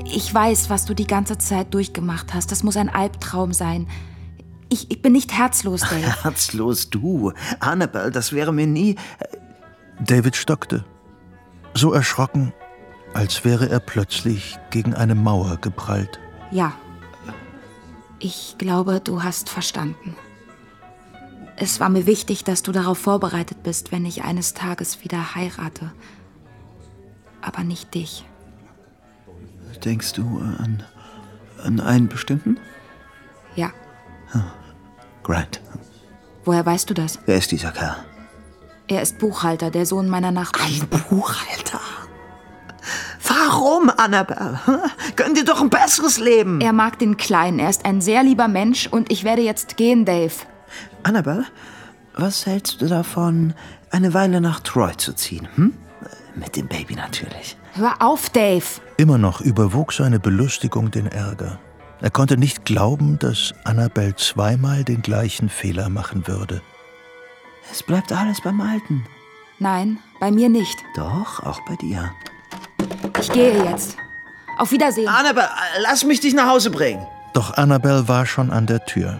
[0.04, 2.52] Ich weiß, was du die ganze Zeit durchgemacht hast.
[2.52, 3.88] Das muss ein Albtraum sein.
[4.67, 6.24] Ich, ich bin nicht herzlos, Dave.
[6.24, 7.32] Herzlos du.
[7.62, 8.96] Annabelle, das wäre mir nie.
[10.04, 10.84] David stockte.
[11.74, 12.54] So erschrocken,
[13.17, 16.19] als wäre er plötzlich gegen eine Mauer geprallt.
[16.51, 16.73] Ja.
[18.19, 20.15] Ich glaube, du hast verstanden.
[21.56, 25.91] Es war mir wichtig, dass du darauf vorbereitet bist, wenn ich eines Tages wieder heirate.
[27.41, 28.23] Aber nicht dich.
[29.84, 30.84] Denkst du an,
[31.63, 32.60] an einen bestimmten?
[33.56, 33.71] Ja.
[35.23, 35.60] Grant.
[36.45, 37.17] Woher weißt du das?
[37.25, 37.95] Wer ist dieser Kerl?
[38.88, 40.69] Er ist Buchhalter, der Sohn meiner Nachbarn.
[40.69, 41.82] Ein Buchhalter?
[43.27, 44.59] Warum, Annabelle?
[45.15, 46.61] Gönn dir doch ein besseres Leben.
[46.61, 47.59] Er mag den Kleinen.
[47.59, 50.33] Er ist ein sehr lieber Mensch und ich werde jetzt gehen, Dave.
[51.03, 51.45] Annabelle,
[52.13, 53.53] was hältst du davon,
[53.91, 55.47] eine Weile nach Troy zu ziehen?
[55.55, 55.73] Hm?
[56.35, 57.57] Mit dem Baby natürlich.
[57.73, 58.65] Hör auf, Dave.
[58.97, 61.59] Immer noch überwog seine Belustigung den Ärger.
[61.99, 66.61] Er konnte nicht glauben, dass Annabelle zweimal den gleichen Fehler machen würde.
[67.71, 69.05] Es bleibt alles beim Alten.
[69.59, 70.77] Nein, bei mir nicht.
[70.95, 72.11] Doch, auch bei dir.
[73.19, 73.97] Ich gehe jetzt.
[74.57, 75.07] Auf Wiedersehen.
[75.07, 75.49] Annabelle,
[75.81, 77.05] lass mich dich nach Hause bringen.
[77.33, 79.17] Doch Annabelle war schon an der Tür.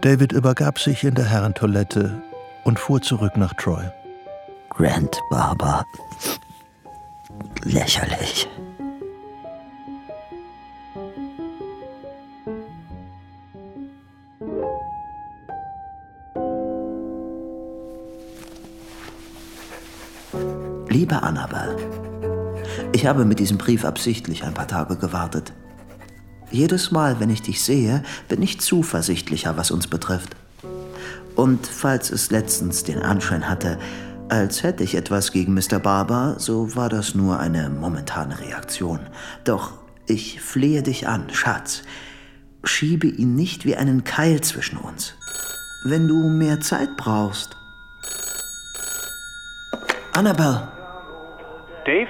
[0.00, 2.22] David übergab sich in der Herrentoilette
[2.64, 3.84] und fuhr zurück nach Troy.
[4.70, 5.84] Grant Barber.
[7.62, 8.48] Lächerlich.
[20.88, 21.76] Liebe Annabelle,
[22.94, 25.52] ich habe mit diesem Brief absichtlich ein paar Tage gewartet.
[26.52, 30.36] Jedes Mal, wenn ich dich sehe, bin ich zuversichtlicher, was uns betrifft.
[31.34, 33.80] Und falls es letztens den Anschein hatte,
[34.28, 35.80] als hätte ich etwas gegen Mr.
[35.80, 39.00] Barber, so war das nur eine momentane Reaktion.
[39.42, 39.72] Doch
[40.06, 41.82] ich flehe dich an, Schatz,
[42.62, 45.14] schiebe ihn nicht wie einen Keil zwischen uns.
[45.84, 47.56] Wenn du mehr Zeit brauchst.
[50.12, 50.68] Annabelle.
[51.84, 52.08] Dave?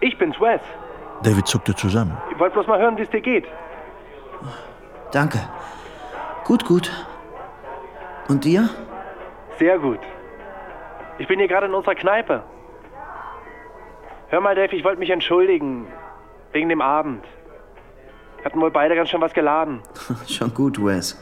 [0.00, 0.60] Ich bin's, Wes.
[1.22, 2.16] David zuckte zusammen.
[2.30, 3.46] Ich wollte bloß mal hören, wie es dir geht.
[5.12, 5.38] Danke.
[6.44, 6.90] Gut, gut.
[8.28, 8.68] Und dir?
[9.58, 10.00] Sehr gut.
[11.18, 12.42] Ich bin hier gerade in unserer Kneipe.
[14.28, 15.88] Hör mal, Dave, ich wollte mich entschuldigen.
[16.52, 17.24] Wegen dem Abend.
[18.44, 19.82] Hatten wohl beide ganz schön was geladen.
[20.28, 21.20] Schon gut, Wes.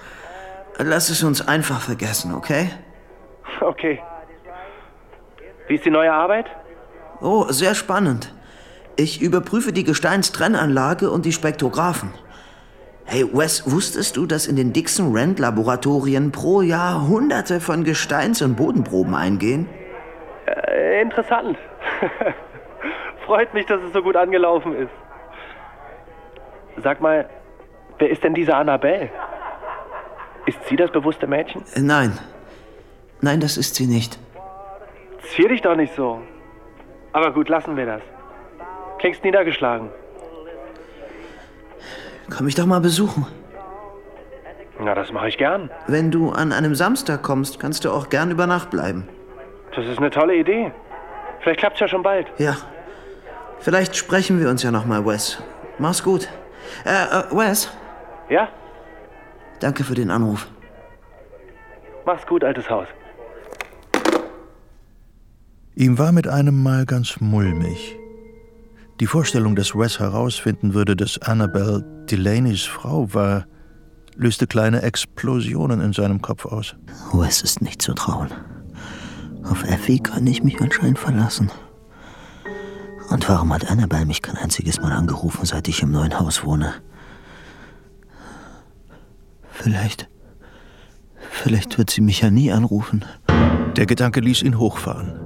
[0.78, 2.70] Lass es uns einfach vergessen, okay?
[3.60, 4.02] Okay.
[5.68, 6.46] Wie ist die neue Arbeit?
[7.20, 8.32] Oh, sehr spannend.
[8.96, 12.12] Ich überprüfe die Gesteinstrennanlage und die Spektrographen.
[13.04, 18.42] Hey, Wes, wusstest du, dass in den Dixon Rand Laboratorien pro Jahr hunderte von Gesteins-
[18.42, 19.68] und Bodenproben eingehen?
[20.46, 21.58] Äh, interessant.
[23.26, 24.90] Freut mich, dass es so gut angelaufen ist.
[26.82, 27.28] Sag mal,
[27.98, 29.10] wer ist denn diese Annabelle?
[30.46, 31.62] Ist sie das bewusste Mädchen?
[31.74, 32.18] Äh, Nein.
[33.20, 34.18] Nein, das ist sie nicht.
[35.34, 36.22] Zier dich doch nicht so.
[37.12, 38.02] Aber gut, lassen wir das.
[39.06, 39.90] Klingst niedergeschlagen.
[42.28, 43.24] Komm mich doch mal besuchen.
[44.80, 45.70] Na, das mache ich gern.
[45.86, 49.08] Wenn du an einem Samstag kommst, kannst du auch gern über Nacht bleiben.
[49.76, 50.72] Das ist eine tolle Idee.
[51.38, 52.26] Vielleicht klappt's ja schon bald.
[52.38, 52.56] Ja.
[53.60, 55.40] Vielleicht sprechen wir uns ja noch mal, Wes.
[55.78, 56.28] Mach's gut.
[56.84, 57.70] Äh, äh, Wes?
[58.28, 58.48] Ja?
[59.60, 60.48] Danke für den Anruf.
[62.04, 62.88] Mach's gut, altes Haus.
[65.76, 68.00] Ihm war mit einem Mal ganz mulmig.
[69.00, 73.46] Die Vorstellung, dass Wes herausfinden würde, dass Annabelle Delaneys Frau war,
[74.14, 76.76] löste kleine Explosionen in seinem Kopf aus.
[77.12, 78.30] Wes ist nicht zu trauen.
[79.44, 81.50] Auf Effie kann ich mich anscheinend verlassen.
[83.10, 86.72] Und warum hat Annabelle mich kein einziges Mal angerufen, seit ich im neuen Haus wohne?
[89.50, 90.08] Vielleicht.
[91.30, 93.04] Vielleicht wird sie mich ja nie anrufen.
[93.76, 95.25] Der Gedanke ließ ihn hochfahren.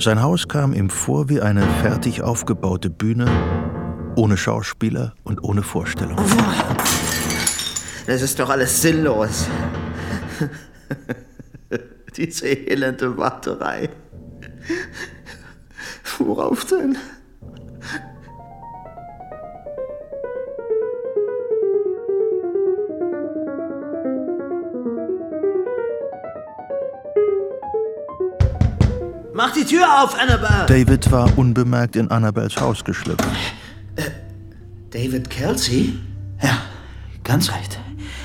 [0.00, 3.26] Sein Haus kam ihm vor wie eine fertig aufgebaute Bühne
[4.14, 6.16] Ohne Schauspieler und ohne Vorstellung.
[8.06, 9.48] Das ist doch alles sinnlos.
[12.16, 13.90] Diese elende Warterei.
[16.18, 16.96] Worauf denn?
[29.38, 30.66] Mach die Tür auf, Annabelle!
[30.66, 33.24] David war unbemerkt in Annabels Haus geschlüpft.
[34.90, 35.94] David Kelsey?
[36.42, 36.58] Ja,
[37.22, 37.78] ganz recht.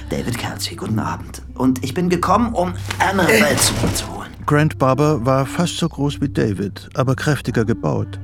[0.09, 1.43] David Kelsey, guten Abend.
[1.53, 4.31] Und ich bin gekommen, um Annabelle zu mir zu holen.
[4.47, 8.19] Grant Barber war fast so groß wie David, aber kräftiger gebaut.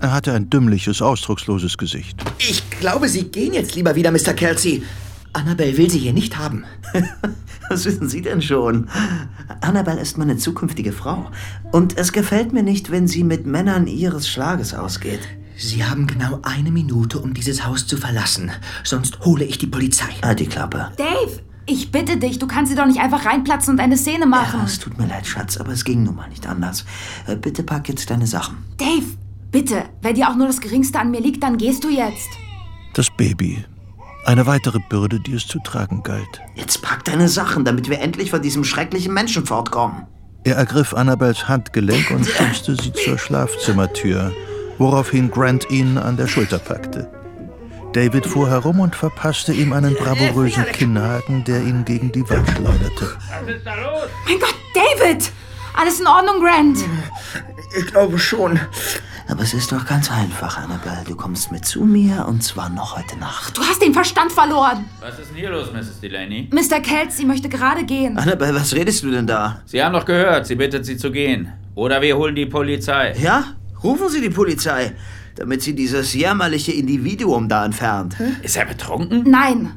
[0.00, 2.24] Er hatte ein dümmliches, ausdrucksloses Gesicht.
[2.38, 4.32] Ich glaube, Sie gehen jetzt lieber wieder, Mr.
[4.32, 4.82] Kelsey.
[5.32, 6.64] Annabelle will Sie hier nicht haben.
[7.68, 8.88] Was wissen Sie denn schon?
[9.60, 11.30] Annabelle ist meine zukünftige Frau.
[11.72, 15.20] Und es gefällt mir nicht, wenn sie mit Männern ihres Schlages ausgeht.
[15.56, 18.50] Sie haben genau eine Minute, um dieses Haus zu verlassen.
[18.84, 20.08] Sonst hole ich die Polizei.
[20.22, 20.92] Halt die Klappe.
[20.96, 24.60] Dave, ich bitte dich, du kannst sie doch nicht einfach reinplatzen und eine Szene machen.
[24.60, 26.84] Ja, es tut mir leid, Schatz, aber es ging nun mal nicht anders.
[27.26, 28.58] Äh, Bitte pack jetzt deine Sachen.
[28.78, 29.04] Dave,
[29.50, 32.28] bitte, wenn dir auch nur das Geringste an mir liegt, dann gehst du jetzt.
[32.94, 33.64] Das Baby.
[34.28, 36.42] Eine weitere Bürde, die es zu tragen galt.
[36.54, 40.06] Jetzt pack deine Sachen, damit wir endlich von diesem schrecklichen Menschen fortkommen.
[40.44, 44.34] Er ergriff Annabels Handgelenk und schubste sie zur Schlafzimmertür,
[44.76, 47.10] woraufhin Grant ihn an der Schulter packte.
[47.94, 53.16] David fuhr herum und verpasste ihm einen bravourösen Kinnhaken, der ihn gegen die Wand schleuderte.
[54.26, 55.32] Mein Gott, David!
[55.72, 56.78] Alles in Ordnung, Grant?
[57.78, 58.60] Ich glaube schon.
[59.30, 61.04] Aber es ist doch ganz einfach, Annabelle.
[61.06, 63.56] Du kommst mit zu mir und zwar noch heute Nacht.
[63.56, 64.86] Du hast den Verstand verloren.
[65.00, 66.00] Was ist denn hier los, Mrs.
[66.00, 66.48] Delaney?
[66.50, 66.80] Mr.
[66.80, 68.16] Kelsey möchte gerade gehen.
[68.16, 69.60] Annabelle, was redest du denn da?
[69.66, 71.52] Sie haben doch gehört, sie bittet Sie zu gehen.
[71.74, 73.14] Oder wir holen die Polizei.
[73.20, 73.44] Ja?
[73.84, 74.92] Rufen Sie die Polizei,
[75.36, 78.16] damit sie dieses jämmerliche Individuum da entfernt.
[78.42, 79.24] Ist er betrunken?
[79.30, 79.74] Nein.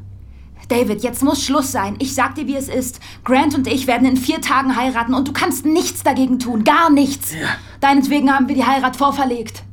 [0.70, 1.96] David, jetzt muss Schluss sein.
[2.00, 3.00] Ich sag dir, wie es ist.
[3.24, 6.64] Grant und ich werden in vier Tagen heiraten und du kannst nichts dagegen tun.
[6.64, 7.34] Gar nichts.
[7.80, 9.64] Deinetwegen haben wir die Heirat vorverlegt.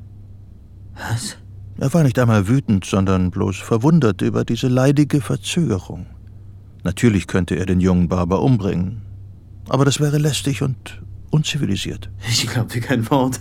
[0.95, 1.37] Was?
[1.79, 6.07] Er war nicht einmal wütend, sondern bloß verwundert über diese leidige Verzögerung.
[6.83, 9.03] Natürlich könnte er den jungen Barber umbringen,
[9.69, 12.11] aber das wäre lästig und unzivilisiert.
[12.29, 13.41] Ich glaub dir kein Wort.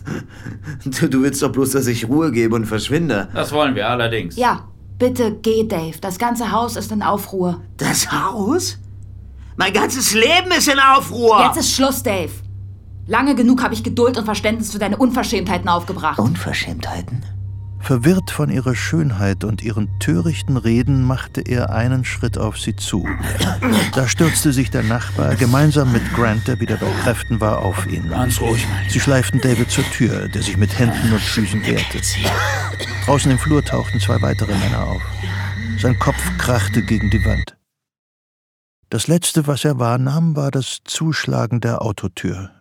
[0.84, 3.30] Du, du willst doch bloß, dass ich Ruhe gebe und verschwinde.
[3.34, 4.36] Das wollen wir allerdings.
[4.36, 5.98] Ja, bitte geh, Dave.
[6.00, 7.62] Das ganze Haus ist in Aufruhr.
[7.78, 8.78] Das Haus?
[9.56, 11.44] Mein ganzes Leben ist in Aufruhr.
[11.46, 12.32] Jetzt ist Schluss, Dave.
[13.08, 16.20] Lange genug habe ich Geduld und Verständnis für deine Unverschämtheiten aufgebracht.
[16.20, 17.24] Unverschämtheiten?
[17.88, 23.08] Verwirrt von ihrer Schönheit und ihren törichten Reden machte er einen Schritt auf sie zu.
[23.94, 28.10] Da stürzte sich der Nachbar gemeinsam mit Grant, der wieder bei Kräften war, auf ihn.
[28.10, 32.02] Ganz ruhig, Sie schleiften David zur Tür, der sich mit Händen und Füßen wehrte.
[33.06, 35.02] Draußen im Flur tauchten zwei weitere Männer auf.
[35.80, 37.56] Sein Kopf krachte gegen die Wand.
[38.90, 42.57] Das Letzte, was er wahrnahm, war das Zuschlagen der Autotür.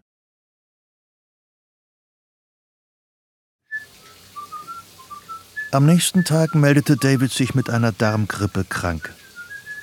[5.77, 9.13] Am nächsten Tag meldete David sich mit einer Darmgrippe krank.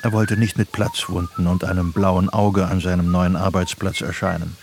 [0.02, 4.58] Er wollte nicht mit Platzwunden und einem blauen Auge an seinem neuen Arbeitsplatz erscheinen.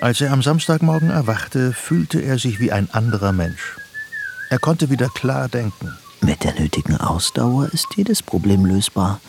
[0.00, 3.76] Als er am Samstagmorgen erwachte, fühlte er sich wie ein anderer Mensch.
[4.50, 5.96] Er konnte wieder klar denken.
[6.20, 9.20] Mit der nötigen Ausdauer ist jedes Problem lösbar.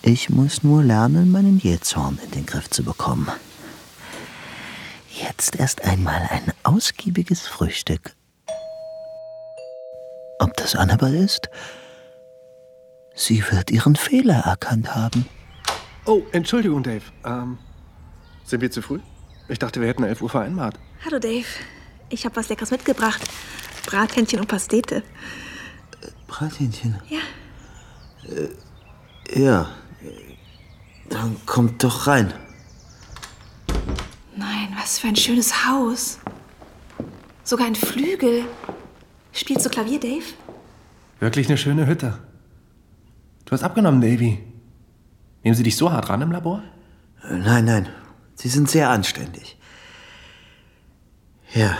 [0.00, 3.28] Ich muss nur lernen, meinen Jähzorn in den Griff zu bekommen.
[5.10, 8.14] Jetzt erst einmal ein ausgiebiges Frühstück.
[10.38, 11.48] Ob das Annabelle ist?
[13.14, 15.26] Sie wird ihren Fehler erkannt haben.
[16.04, 17.02] Oh, Entschuldigung, Dave.
[17.24, 17.58] Ähm,
[18.44, 19.00] sind wir zu früh?
[19.48, 20.78] Ich dachte, wir hätten 11 Uhr vereinbart.
[21.04, 21.46] Hallo, Dave.
[22.08, 23.20] Ich habe was Leckeres mitgebracht.
[23.86, 25.02] Brathähnchen und Pastete.
[26.26, 27.00] Brathähnchen?
[27.08, 27.18] Ja.
[28.30, 29.68] Äh, ja.
[31.08, 32.32] Dann kommt doch rein.
[34.36, 36.18] Nein, was für ein schönes Haus.
[37.44, 38.44] Sogar ein Flügel.
[39.32, 40.24] Spielst du Klavier, Dave?
[41.20, 42.18] Wirklich eine schöne Hütte.
[43.44, 44.38] Du hast abgenommen, Davy.
[45.42, 46.62] Nehmen sie dich so hart ran im Labor?
[47.28, 47.88] Äh, Nein, nein.
[48.34, 49.56] Sie sind sehr anständig.
[51.54, 51.76] Ja.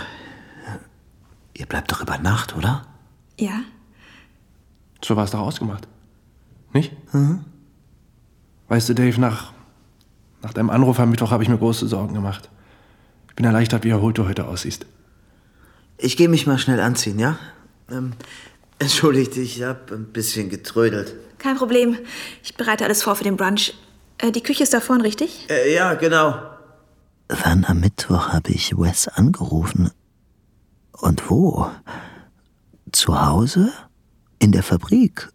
[1.53, 2.85] Ihr bleibt doch über Nacht, oder?
[3.39, 3.61] Ja.
[5.03, 5.87] So war es doch ausgemacht.
[6.73, 6.91] Nicht?
[8.67, 9.53] Weißt du, Dave, nach,
[10.41, 12.49] nach deinem Anruf am Mittwoch habe ich mir große Sorgen gemacht.
[13.29, 14.85] Ich bin erleichtert, wie erholt du heute aussiehst.
[16.01, 17.37] Ich gehe mich mal schnell anziehen, ja?
[17.91, 18.13] Ähm,
[18.79, 21.13] entschuldigt, ich hab ein bisschen getrödelt.
[21.37, 21.97] Kein Problem.
[22.41, 23.73] Ich bereite alles vor für den Brunch.
[24.17, 25.47] Äh, die Küche ist da vorne, richtig?
[25.49, 26.41] Äh, ja, genau.
[27.27, 29.91] Wann am Mittwoch habe ich Wes angerufen?
[30.93, 31.69] Und wo?
[32.91, 33.71] Zu Hause?
[34.39, 35.29] In der Fabrik?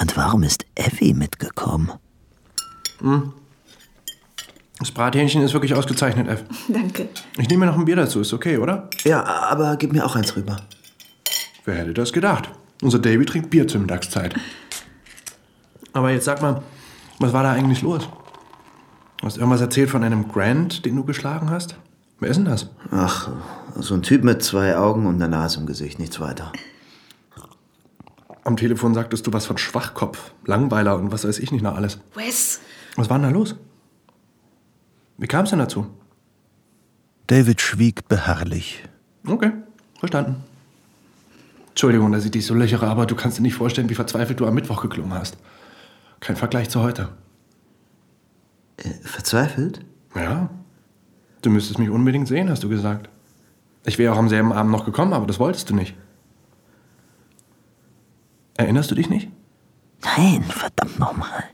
[0.00, 1.92] Und warum ist Effie mitgekommen?
[2.98, 3.32] Hm.
[4.84, 6.44] Das Brathähnchen ist wirklich ausgezeichnet, F.
[6.68, 7.08] Danke.
[7.38, 8.90] Ich nehme mir noch ein Bier dazu, ist okay, oder?
[9.04, 10.58] Ja, aber gib mir auch eins rüber.
[11.64, 12.50] Wer hätte das gedacht?
[12.82, 14.34] Unser Davy trinkt Bier zur Mittagszeit.
[15.94, 16.62] Aber jetzt sag mal,
[17.18, 18.10] was war da eigentlich los?
[19.20, 21.76] Du hast irgendwas erzählt von einem Grant, den du geschlagen hast?
[22.20, 22.68] Wer ist denn das?
[22.90, 23.30] Ach,
[23.76, 26.52] so ein Typ mit zwei Augen und einer Nase im Gesicht, nichts weiter.
[28.44, 32.00] Am Telefon sagtest du was von Schwachkopf, Langweiler und was weiß ich nicht noch alles.
[32.14, 32.60] Wes,
[32.96, 33.56] Was war denn da los?
[35.16, 35.86] Wie kam es denn dazu?
[37.26, 38.84] David schwieg beharrlich.
[39.26, 39.52] Okay,
[39.98, 40.42] verstanden.
[41.68, 44.46] Entschuldigung, dass ich dich so löchere, aber du kannst dir nicht vorstellen, wie verzweifelt du
[44.46, 45.36] am Mittwoch geklungen hast.
[46.20, 47.08] Kein Vergleich zu heute.
[48.76, 49.80] Äh, verzweifelt?
[50.14, 50.50] Ja.
[51.42, 53.08] Du müsstest mich unbedingt sehen, hast du gesagt.
[53.84, 55.94] Ich wäre auch am selben Abend noch gekommen, aber das wolltest du nicht.
[58.56, 59.28] Erinnerst du dich nicht?
[60.02, 61.44] Nein, verdammt nochmal.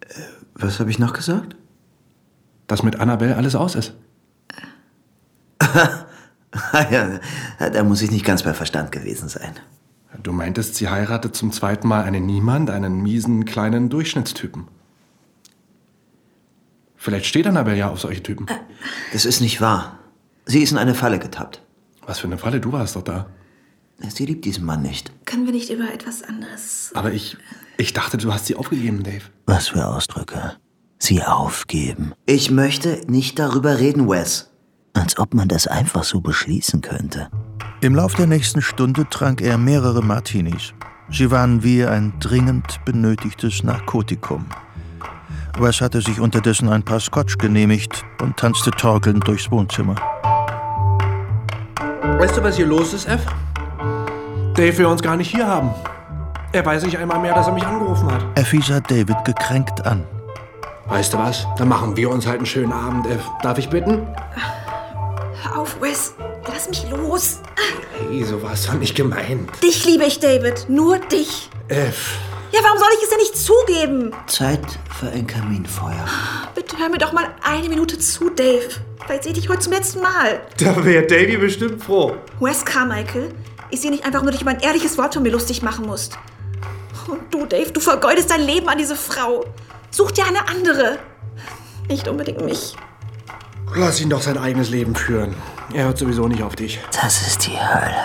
[0.00, 0.14] Äh,
[0.54, 1.56] was habe ich noch gesagt?
[2.66, 3.94] Dass mit Annabelle alles aus ist.
[6.90, 7.20] ja,
[7.58, 9.54] da muss ich nicht ganz bei Verstand gewesen sein.
[10.22, 14.68] Du meintest, sie heiratet zum zweiten Mal einen Niemand, einen miesen, kleinen Durchschnittstypen.
[16.96, 18.46] Vielleicht steht Annabelle ja auf solche Typen.
[19.12, 19.98] Das ist nicht wahr.
[20.46, 21.62] Sie ist in eine Falle getappt.
[22.06, 23.26] Was für eine Falle, du warst doch da.
[23.98, 25.10] Sie liebt diesen Mann nicht.
[25.24, 26.90] können wir nicht über etwas anderes...
[26.94, 27.36] Aber ich,
[27.78, 29.22] ich dachte, du hast sie aufgegeben, Dave.
[29.46, 30.56] Was für Ausdrücke.
[30.98, 32.12] Sie aufgeben.
[32.24, 34.50] Ich möchte nicht darüber reden, Wes.
[34.94, 37.28] Als ob man das einfach so beschließen könnte.
[37.82, 40.72] Im Lauf der nächsten Stunde trank er mehrere Martinis.
[41.10, 44.46] Sie waren wie ein dringend benötigtes Narkotikum.
[45.58, 49.94] Wes hatte sich unterdessen ein paar Scotch genehmigt und tanzte torkelnd durchs Wohnzimmer.
[52.18, 53.24] Weißt du, was hier los ist, F?
[54.54, 55.70] Dave will uns gar nicht hier haben.
[56.52, 58.24] Er weiß nicht einmal mehr, dass er mich angerufen hat.
[58.38, 60.02] Effie sah David gekränkt an.
[60.88, 61.46] Weißt du was?
[61.58, 63.22] Dann machen wir uns halt einen schönen Abend, F.
[63.42, 64.06] Darf ich bitten?
[65.42, 66.14] Hör auf, Wes.
[66.46, 67.40] Lass mich los.
[67.98, 69.50] Hey, so war es doch nicht gemeint.
[69.62, 70.66] Dich liebe ich, David.
[70.68, 71.50] Nur dich.
[71.68, 72.18] F.
[72.52, 74.12] Ja, warum soll ich es denn nicht zugeben?
[74.28, 76.06] Zeit für ein Kaminfeuer.
[76.54, 78.68] Bitte hör mir doch mal eine Minute zu, Dave.
[79.04, 80.40] Vielleicht sehe ich dich heute zum letzten Mal.
[80.58, 82.16] Da wäre Davy bestimmt froh.
[82.38, 83.34] Wes Carmichael,
[83.70, 86.16] ich sehe nicht einfach nur, dass ich mein ehrliches Wort von mir lustig machen musst.
[87.08, 89.44] Und du, Dave, du vergeudest dein Leben an diese Frau.
[89.96, 90.98] Such dir eine andere.
[91.88, 92.76] Nicht unbedingt mich.
[93.74, 95.34] Lass ihn doch sein eigenes Leben führen.
[95.72, 96.78] Er hört sowieso nicht auf dich.
[97.00, 97.96] Das ist die Hölle.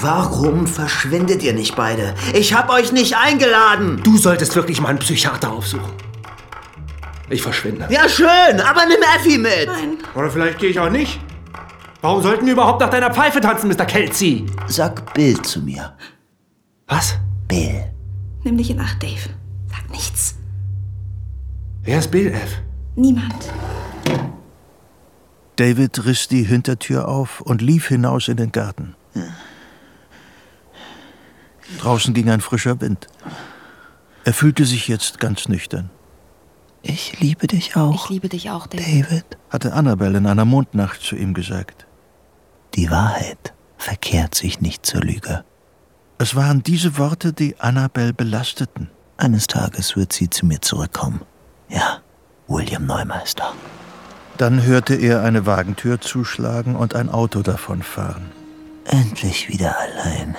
[0.00, 2.14] Warum verschwindet ihr nicht beide?
[2.32, 4.00] Ich hab euch nicht eingeladen.
[4.02, 5.92] Du solltest wirklich mal einen Psychiater aufsuchen.
[7.28, 7.88] Ich verschwinde.
[7.90, 9.66] Ja, schön, aber nimm Effie mit.
[9.66, 9.98] Nein.
[10.14, 11.20] Oder vielleicht gehe ich auch nicht.
[12.00, 13.84] Warum sollten wir überhaupt nach deiner Pfeife tanzen, Mr.
[13.84, 14.46] Kelsey?
[14.66, 15.94] Sag Bill zu mir.
[16.86, 17.16] Was?
[17.46, 17.84] Bill.
[18.44, 19.28] Nimm dich in Acht, Dave.
[19.70, 20.37] Sag nichts.
[21.88, 22.60] Wer ist Bill F?
[22.96, 23.50] Niemand.
[25.56, 28.94] David riss die Hintertür auf und lief hinaus in den Garten.
[31.80, 33.06] Draußen ging ein frischer Wind.
[34.24, 35.88] Er fühlte sich jetzt ganz nüchtern.
[36.82, 38.04] Ich liebe dich auch.
[38.04, 39.06] Ich liebe dich auch, David.
[39.06, 39.24] David.
[39.48, 41.86] Hatte Annabelle in einer Mondnacht zu ihm gesagt.
[42.74, 45.42] Die Wahrheit verkehrt sich nicht zur Lüge.
[46.18, 48.90] Es waren diese Worte, die Annabelle belasteten.
[49.16, 51.22] Eines Tages wird sie zu mir zurückkommen.
[51.68, 52.00] Ja,
[52.46, 53.52] William Neumeister.
[54.36, 58.30] Dann hörte er eine Wagentür zuschlagen und ein Auto davonfahren.
[58.84, 60.36] Endlich wieder allein.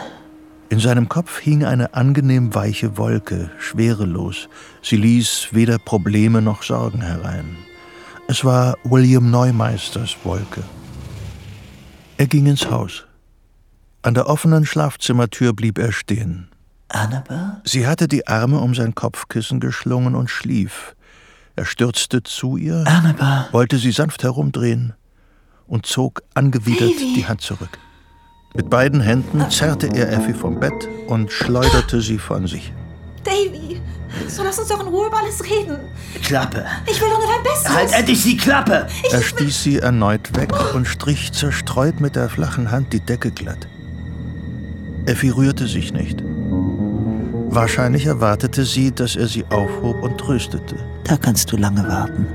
[0.70, 4.50] In seinem Kopf hing eine angenehm weiche Wolke, schwerelos.
[4.82, 7.58] Sie ließ weder Probleme noch Sorgen herein.
[8.28, 10.64] Es war William Neumeisters Wolke.
[12.18, 13.06] Er ging ins Haus.
[14.02, 16.50] An der offenen Schlafzimmertür blieb er stehen.
[16.90, 17.62] Annabelle?
[17.64, 20.96] Sie hatte die Arme um sein Kopfkissen geschlungen und schlief.
[21.56, 23.48] Er stürzte zu ihr, Annabelle.
[23.52, 24.94] wollte sie sanft herumdrehen
[25.68, 27.14] und zog angewidert Davy.
[27.16, 27.78] die Hand zurück.
[28.56, 32.74] Mit beiden Händen zerrte er Effie vom Bett und schleuderte sie von sich.
[33.24, 33.80] Davy,
[34.28, 35.78] so lass uns doch in Ruhe über alles reden.
[36.24, 36.66] Klappe.
[36.90, 37.76] Ich will doch nur dein Bestes.
[37.76, 38.88] Halt endlich die Klappe!
[39.12, 43.68] Er stieß sie erneut weg und strich zerstreut mit der flachen Hand die Decke glatt.
[45.06, 46.24] Effie rührte sich nicht.
[47.52, 50.76] Wahrscheinlich erwartete sie, dass er sie aufhob und tröstete.
[51.10, 52.28] Da kannst du lange warten.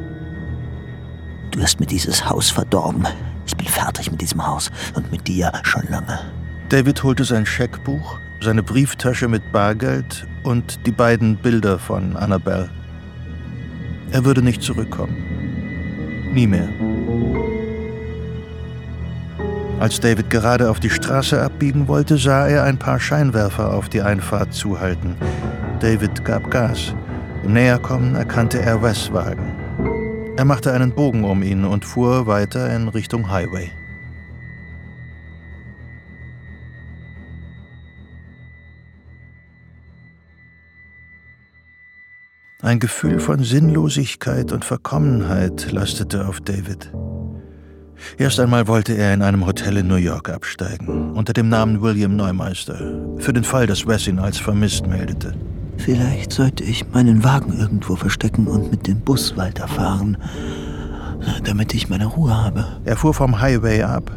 [1.53, 3.07] Du hast mir dieses Haus verdorben.
[3.47, 6.19] Ich bin fertig mit diesem Haus und mit dir schon lange.
[6.71, 12.69] David holte sein Scheckbuch, seine Brieftasche mit Bargeld und die beiden Bilder von Annabelle.
[14.11, 16.33] Er würde nicht zurückkommen.
[16.35, 16.69] Nie mehr.
[19.79, 24.03] Als David gerade auf die Straße abbiegen wollte, sah er ein paar Scheinwerfer auf die
[24.03, 25.15] Einfahrt zuhalten.
[25.79, 26.93] David gab Gas.
[27.45, 29.53] Im Näherkommen erkannte er Wes Wagen.
[30.39, 33.71] Er machte einen Bogen um ihn und fuhr weiter in Richtung Highway.
[42.63, 46.91] Ein Gefühl von Sinnlosigkeit und Verkommenheit lastete auf David.
[48.17, 52.17] Erst einmal wollte er in einem Hotel in New York absteigen, unter dem Namen William
[52.17, 55.35] Neumeister, für den Fall, dass Wes ihn als vermisst meldete.
[55.77, 60.17] Vielleicht sollte ich meinen Wagen irgendwo verstecken und mit dem Bus weiterfahren,
[61.45, 62.67] damit ich meine Ruhe habe.
[62.85, 64.11] Er fuhr vom Highway ab,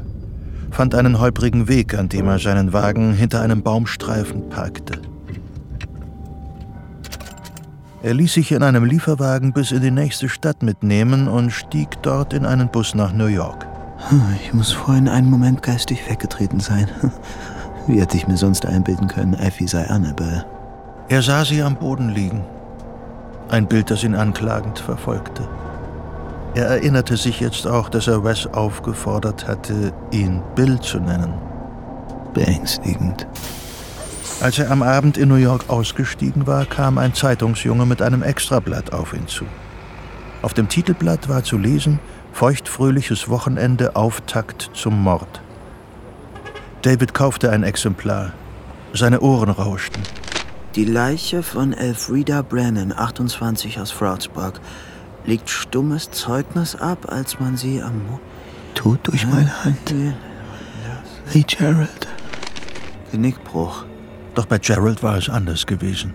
[0.72, 5.02] fand einen holprigen Weg, an dem er seinen Wagen hinter einem Baumstreifen parkte.
[8.04, 12.32] Er ließ sich in einem Lieferwagen bis in die nächste Stadt mitnehmen und stieg dort
[12.32, 13.66] in einen Bus nach New York.
[14.42, 16.88] Ich muss vorhin einen Moment geistig weggetreten sein.
[17.88, 20.46] Wie hätte ich mir sonst einbilden können, Effie sei Annabelle?
[21.10, 22.44] Er sah sie am Boden liegen.
[23.48, 25.48] Ein Bild, das ihn anklagend verfolgte.
[26.54, 31.34] Er erinnerte sich jetzt auch, dass er Wes aufgefordert hatte, ihn Bill zu nennen.
[32.34, 33.26] Beängstigend.
[34.42, 38.92] Als er am Abend in New York ausgestiegen war, kam ein Zeitungsjunge mit einem Extrablatt
[38.92, 39.46] auf ihn zu.
[40.42, 42.00] Auf dem Titelblatt war zu lesen
[42.34, 45.42] Feuchtfröhliches Wochenende Auftakt zum Mord.
[46.82, 48.34] David kaufte ein Exemplar.
[48.94, 50.04] Seine Ohren rauschten.
[50.76, 54.60] Die Leiche von Elfrida Brennan, 28 aus Froudsburg,
[55.26, 58.20] legt stummes Zeugnis ab, als man sie am Mo
[58.76, 59.94] Tod durch meine Hand.
[61.32, 62.08] Wie Gerald.
[63.12, 63.86] Genickbruch.
[64.36, 66.14] Doch bei Gerald war es anders gewesen.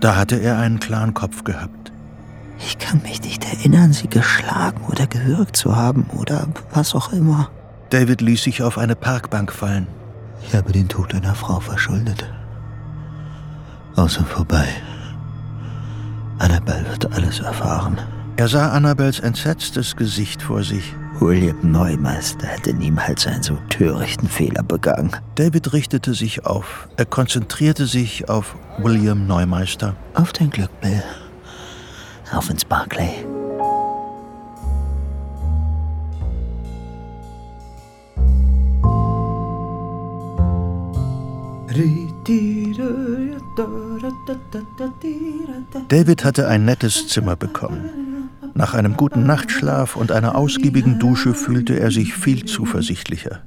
[0.00, 1.92] Da hatte er einen klaren Kopf gehabt.
[2.58, 7.50] Ich kann mich nicht erinnern, sie geschlagen oder gewürgt zu haben oder was auch immer.
[7.90, 9.86] David ließ sich auf eine Parkbank fallen.
[10.46, 12.24] Ich habe den Tod einer Frau verschuldet.
[13.96, 14.66] Aus und vorbei.
[16.38, 17.98] Annabelle wird alles erfahren.
[18.36, 20.94] Er sah Annabels entsetztes Gesicht vor sich.
[21.20, 25.14] William Neumeister hätte niemals einen so törichten Fehler begangen.
[25.34, 26.88] David richtete sich auf.
[26.96, 29.94] Er konzentrierte sich auf William Neumeister.
[30.14, 31.02] Auf dein Glück, Bill.
[32.32, 33.26] Auf ins Barclay.
[45.88, 48.28] David hatte ein nettes Zimmer bekommen.
[48.54, 53.42] Nach einem guten Nachtschlaf und einer ausgiebigen Dusche fühlte er sich viel zuversichtlicher.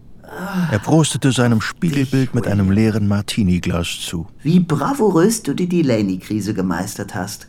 [0.71, 4.27] Er prostete seinem Spiegelbild mit einem leeren Martini-Glas zu.
[4.41, 7.47] Wie bravourös du die Delaney-Krise gemeistert hast.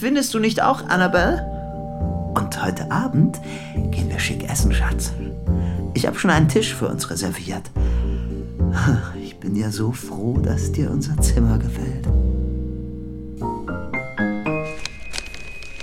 [0.00, 1.42] Findest du nicht auch, Annabelle?
[2.34, 3.40] Und heute Abend
[3.90, 5.12] gehen wir schick essen, Schatz.
[5.94, 7.70] Ich habe schon einen Tisch für uns reserviert.
[9.44, 12.08] Ich bin ja so froh, dass dir unser Zimmer gefällt.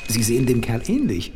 [0.08, 1.32] Sie sehen dem Kerl ähnlich.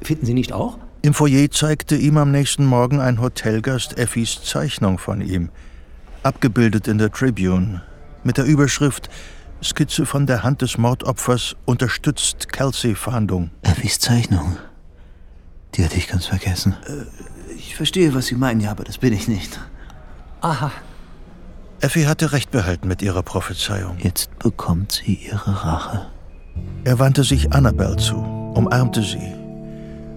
[0.00, 0.78] Finden Sie nicht auch?
[1.02, 5.50] Im Foyer zeigte ihm am nächsten Morgen ein Hotelgast Effis Zeichnung von ihm,
[6.22, 7.82] abgebildet in der Tribune,
[8.24, 9.10] mit der Überschrift
[9.62, 13.50] Skizze von der Hand des Mordopfers unterstützt Kelsey-Fahndung.
[13.60, 14.56] Effis Zeichnung?
[15.74, 16.76] Die hatte ich ganz vergessen.
[16.86, 19.60] Äh, ich verstehe, was Sie meinen, ja, aber das bin ich nicht.
[20.40, 20.72] Aha.
[21.80, 23.98] Effie hatte recht behalten mit ihrer Prophezeiung.
[24.02, 26.06] Jetzt bekommt sie ihre Rache.
[26.82, 29.32] Er wandte sich Annabelle zu, umarmte sie,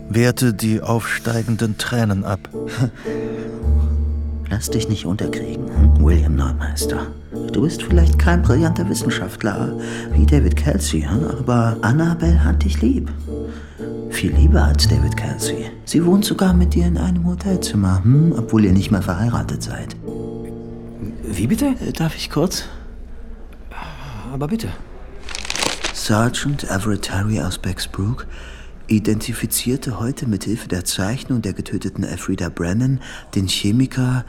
[0.09, 2.39] wehrte die aufsteigenden Tränen ab.
[4.49, 7.07] Lass dich nicht unterkriegen, hm, William Neumeister.
[7.53, 9.77] Du bist vielleicht kein brillanter Wissenschaftler
[10.13, 13.11] wie David Kelsey, hm, aber Annabelle hat dich lieb.
[14.09, 15.67] Viel lieber als David Kelsey.
[15.85, 19.95] Sie wohnt sogar mit dir in einem Hotelzimmer, hm, obwohl ihr nicht mehr verheiratet seid.
[21.33, 21.75] Wie bitte?
[21.79, 22.65] Äh, darf ich kurz?
[24.33, 24.69] Aber bitte.
[25.93, 28.27] Sergeant Everett Terry aus Bexbrook
[28.87, 32.99] identifizierte heute mit Hilfe der Zeichnung der getöteten Elfrida Brennan
[33.35, 34.25] den Chemiker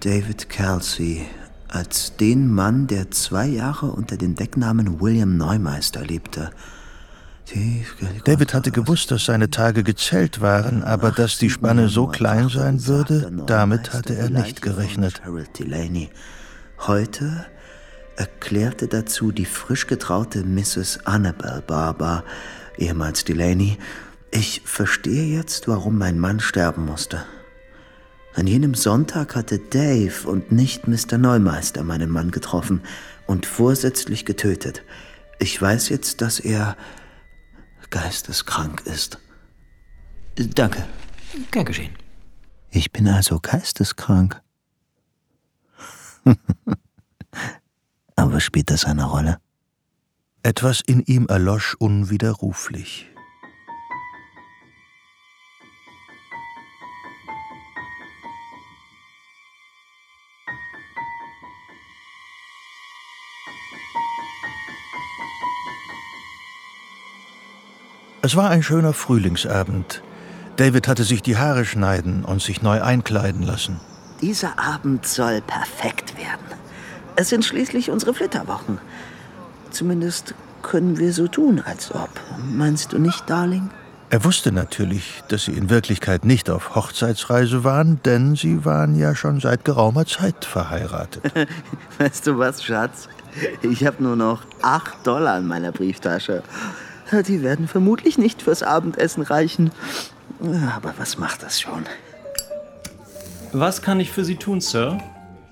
[0.00, 1.26] David Kelsey
[1.68, 6.50] als den Mann, der zwei Jahre unter dem Decknamen William Neumeister lebte.
[8.24, 12.86] David hatte gewusst, dass seine Tage gezählt waren, aber dass die Spanne so klein sein
[12.86, 15.22] würde, damit hatte er nicht gerechnet.
[16.86, 17.46] Heute
[18.16, 21.06] erklärte dazu die frisch getraute Mrs.
[21.06, 22.24] Annabel Barber,
[22.78, 23.78] ehemals Delaney,
[24.30, 27.24] ich verstehe jetzt, warum mein Mann sterben musste.
[28.34, 31.18] An jenem Sonntag hatte Dave und nicht Mr.
[31.18, 32.82] Neumeister meinen Mann getroffen
[33.26, 34.82] und vorsätzlich getötet.
[35.40, 36.76] Ich weiß jetzt, dass er
[37.90, 39.18] geisteskrank ist.
[40.36, 40.88] Danke.
[41.50, 41.94] Gern geschehen.
[42.70, 44.40] Ich bin also geisteskrank.
[48.16, 49.38] Aber spielt das eine Rolle?
[50.42, 53.09] Etwas in ihm erlosch unwiderruflich.
[68.22, 70.02] Es war ein schöner Frühlingsabend.
[70.56, 73.80] David hatte sich die Haare schneiden und sich neu einkleiden lassen.
[74.20, 76.44] Dieser Abend soll perfekt werden.
[77.16, 78.78] Es sind schließlich unsere Flitterwochen.
[79.70, 82.10] Zumindest können wir so tun, als ob.
[82.52, 83.70] Meinst du nicht, Darling?
[84.10, 89.14] Er wusste natürlich, dass sie in Wirklichkeit nicht auf Hochzeitsreise waren, denn sie waren ja
[89.14, 91.22] schon seit geraumer Zeit verheiratet.
[91.98, 93.08] weißt du was, Schatz?
[93.62, 96.42] Ich habe nur noch acht Dollar in meiner Brieftasche.
[97.12, 99.72] Die werden vermutlich nicht fürs Abendessen reichen.
[100.76, 101.84] Aber was macht das schon?
[103.52, 104.98] Was kann ich für Sie tun, Sir?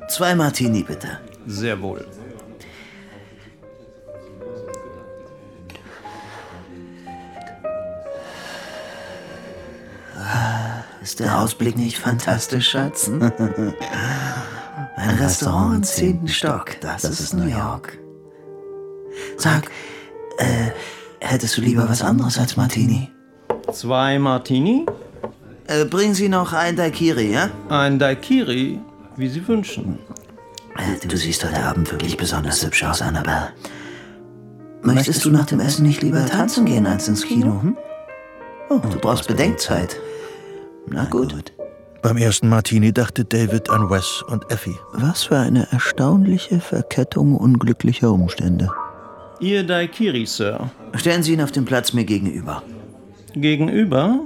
[0.09, 1.19] Zwei Martini, bitte.
[1.47, 2.07] Sehr wohl.
[11.09, 13.09] Ist der Ausblick nicht fantastisch, Schatz?
[14.97, 17.99] Ein Restaurant im zehnten Stock, das, das ist New York.
[19.39, 19.71] Sag,
[20.37, 20.68] äh,
[21.31, 23.11] hättest du lieber was anderes als Martini?
[23.73, 24.87] Zwei Martini?
[25.67, 27.51] Äh, bringen Sie noch ein Daikiri, ja?
[27.69, 28.81] Ein Daikiri,
[29.17, 29.99] wie Sie wünschen.
[30.77, 33.51] Äh, du siehst heute Abend wirklich besonders hübsch aus, Annabelle.
[34.83, 37.61] Möchtest du nach dem Essen nicht lieber tanzen gehen als ins Kino?
[37.63, 37.77] Hm?
[38.71, 39.97] Oh, du brauchst Bedenkzeit.
[40.87, 41.53] Na gut.
[42.01, 44.77] Beim ersten Martini dachte David an Wes und Effie.
[44.93, 48.71] Was für eine erstaunliche Verkettung unglücklicher Umstände.
[49.41, 50.71] Ihr Daikiri, Sir.
[50.95, 52.63] Stellen Sie ihn auf den Platz mir gegenüber.
[53.35, 54.21] Gegenüber?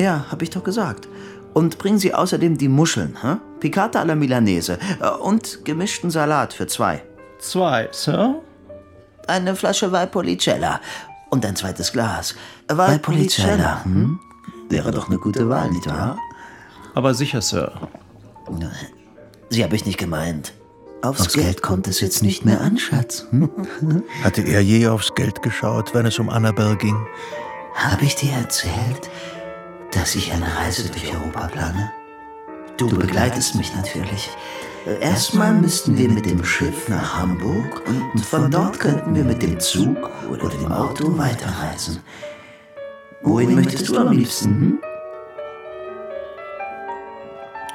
[0.00, 1.08] Ja, hab ich doch gesagt.
[1.52, 3.36] Und bringen Sie außerdem die Muscheln, hä?
[3.60, 7.02] Picata alla Milanese äh, und gemischten Salat für zwei.
[7.38, 8.42] Zwei, Sir?
[9.26, 10.80] Eine Flasche Valpolicella
[11.30, 12.34] und ein zweites Glas.
[12.68, 14.20] Valpolicella, hm?
[14.68, 16.18] Wäre doch eine gute Wahl, nicht wahr?
[16.94, 17.72] Aber sicher, Sir.
[19.48, 20.52] Sie habe ich nicht gemeint.
[21.06, 23.26] Aufs, aufs Geld kommt es jetzt nicht mehr an, Schatz.
[23.30, 23.48] Hm?
[24.24, 26.96] Hatte er je aufs Geld geschaut, wenn es um Annabelle ging?
[27.74, 29.08] Habe ich dir erzählt,
[29.92, 31.92] dass ich eine Reise durch Europa plane?
[32.76, 34.30] Du begleitest mich natürlich.
[35.00, 39.60] Erstmal müssten wir mit dem Schiff nach Hamburg und von dort könnten wir mit dem
[39.60, 42.00] Zug oder dem Auto weiterreisen.
[43.22, 44.48] Wohin möchtest du am liebsten?
[44.48, 44.78] Hm?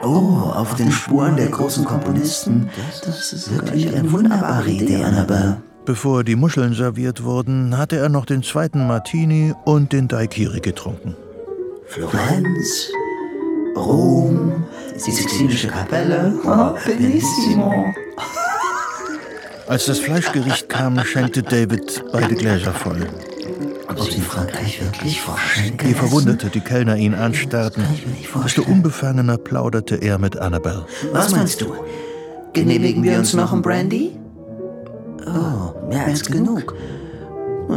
[0.04, 2.70] Oh, auf den Spuren der großen Komponisten.
[3.06, 5.62] Das ist wirklich eine wunderbare Idee, Annabelle.
[5.86, 11.16] Bevor die Muscheln serviert wurden, hatte er noch den zweiten Martini und den Daikiri getrunken.
[11.88, 12.91] Florenz,
[13.76, 14.64] Rom,
[14.95, 17.86] die Sixtinische Kapelle, oh, bellissimo.
[19.68, 23.08] Als das Fleischgericht kam, schenkte David beide Gläser voll.
[23.92, 27.84] Ob sie in Frankreich wirklich Vorschenke Je verwunderte die Kellner ihn anstarrten,
[28.44, 30.86] desto unbefangener plauderte er mit Annabelle.
[31.12, 31.74] Was meinst du?
[32.54, 34.18] Genehmigen wir uns noch ein Brandy?
[35.26, 36.76] Oh, mehr als genug.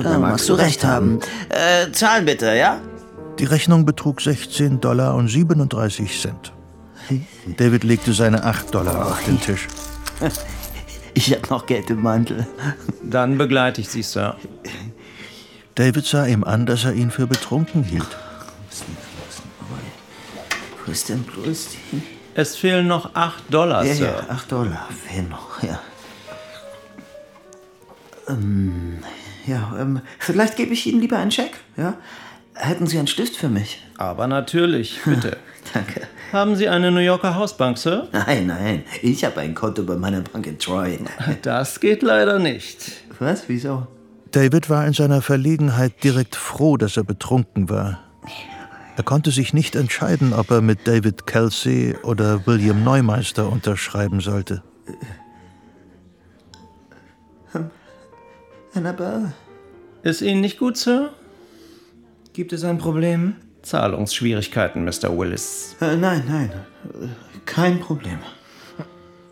[0.02, 1.20] Da magst du recht haben.
[1.50, 2.80] Äh, zahlen bitte, ja?
[3.38, 6.52] Die Rechnung betrug 16 Dollar und 37 Cent.
[7.56, 9.68] David legte seine 8 Dollar auf den Tisch.
[11.16, 12.44] Ich habe noch Geld im Mantel.
[13.04, 14.34] Dann begleite ich Sie, Sir.
[15.74, 18.16] David sah ihm an, dass er ihn für betrunken hielt.
[20.86, 22.02] Wo ist denn bloß die?
[22.34, 24.24] Es fehlen noch 8 Dollar, ja, Sir.
[24.28, 25.80] Ja, 8 Dollar fehlen noch, ja.
[28.28, 28.98] Ähm,
[29.46, 31.94] ja, ähm, vielleicht gebe ich Ihnen lieber einen Scheck, ja?
[32.54, 33.82] Hätten Sie einen Stift für mich?
[33.96, 35.36] Aber natürlich, bitte.
[35.72, 36.02] Danke.
[36.32, 38.08] Haben Sie eine New Yorker Hausbank, Sir?
[38.12, 38.84] Nein, nein.
[39.02, 40.98] Ich habe ein Konto bei meiner Bank in Troy.
[41.42, 42.92] Das geht leider nicht.
[43.18, 43.44] Was?
[43.48, 43.86] Wieso?
[44.34, 48.00] David war in seiner Verlegenheit direkt froh, dass er betrunken war.
[48.96, 54.64] Er konnte sich nicht entscheiden, ob er mit David Kelsey oder William Neumeister unterschreiben sollte.
[58.74, 59.34] Annabelle.
[60.02, 61.10] Ist Ihnen nicht gut, Sir?
[62.32, 63.36] Gibt es ein Problem?
[63.62, 65.16] Zahlungsschwierigkeiten, Mr.
[65.16, 65.76] Willis.
[65.80, 66.50] Äh, nein, nein.
[67.46, 68.18] Kein Problem.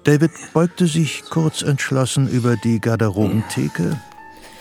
[0.05, 4.01] David beugte sich kurz entschlossen über die Garderobentheke,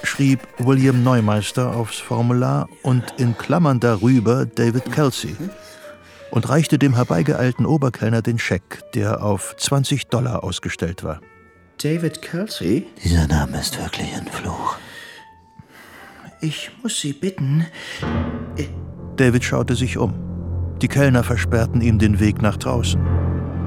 [0.04, 5.36] schrieb William Neumeister aufs Formular und in Klammern darüber David Kelsey
[6.32, 11.22] und reichte dem herbeigeeilten Oberkellner den Scheck, der auf 20 Dollar ausgestellt war.
[11.82, 12.88] David Kelsey?
[13.04, 14.78] Dieser Name ist wirklich ein Fluch.
[16.41, 17.68] Ich muss Sie bitten.
[19.16, 20.14] David schaute sich um.
[20.82, 22.99] Die Kellner versperrten ihm den Weg nach draußen.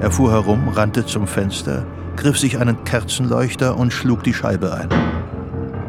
[0.01, 4.89] Er fuhr herum, rannte zum Fenster, griff sich einen Kerzenleuchter und schlug die Scheibe ein.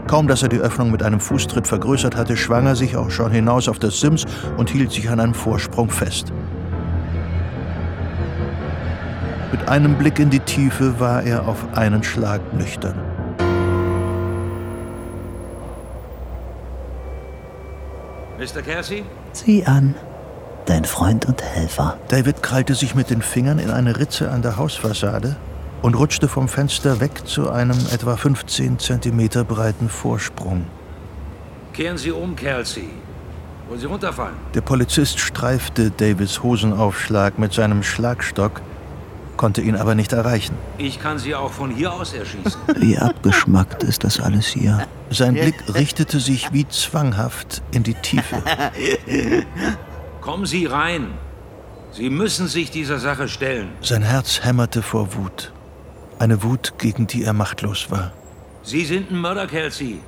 [0.06, 3.32] Kaum dass er die Öffnung mit einem Fußtritt vergrößert hatte, schwang er sich auch schon
[3.32, 4.24] hinaus auf das Sims
[4.56, 6.32] und hielt sich an einem Vorsprung fest.
[9.50, 12.94] Mit einem Blick in die Tiefe war er auf einen Schlag nüchtern.
[18.38, 18.62] Mr.
[18.62, 19.02] Kelsey?
[19.32, 19.96] Sieh an,
[20.66, 21.96] dein Freund und Helfer.
[22.08, 25.36] David krallte sich mit den Fingern in eine Ritze an der Hausfassade
[25.82, 30.66] und rutschte vom Fenster weg zu einem etwa 15 Zentimeter breiten Vorsprung.
[31.72, 32.88] Kehren Sie um, Kelsey.
[33.68, 34.36] Wollen Sie runterfallen?
[34.54, 38.62] Der Polizist streifte Davids Hosenaufschlag mit seinem Schlagstock,
[39.36, 40.56] konnte ihn aber nicht erreichen.
[40.78, 42.60] Ich kann Sie auch von hier aus erschießen.
[42.76, 44.86] Wie abgeschmackt ist das alles hier.
[45.10, 48.42] Sein Blick richtete sich wie zwanghaft in die Tiefe.
[50.20, 51.12] Kommen Sie rein.
[51.92, 53.68] Sie müssen sich dieser Sache stellen.
[53.80, 55.52] Sein Herz hämmerte vor Wut.
[56.18, 58.12] Eine Wut, gegen die er machtlos war.
[58.62, 60.00] Sie sind ein Mörder, Kelsey.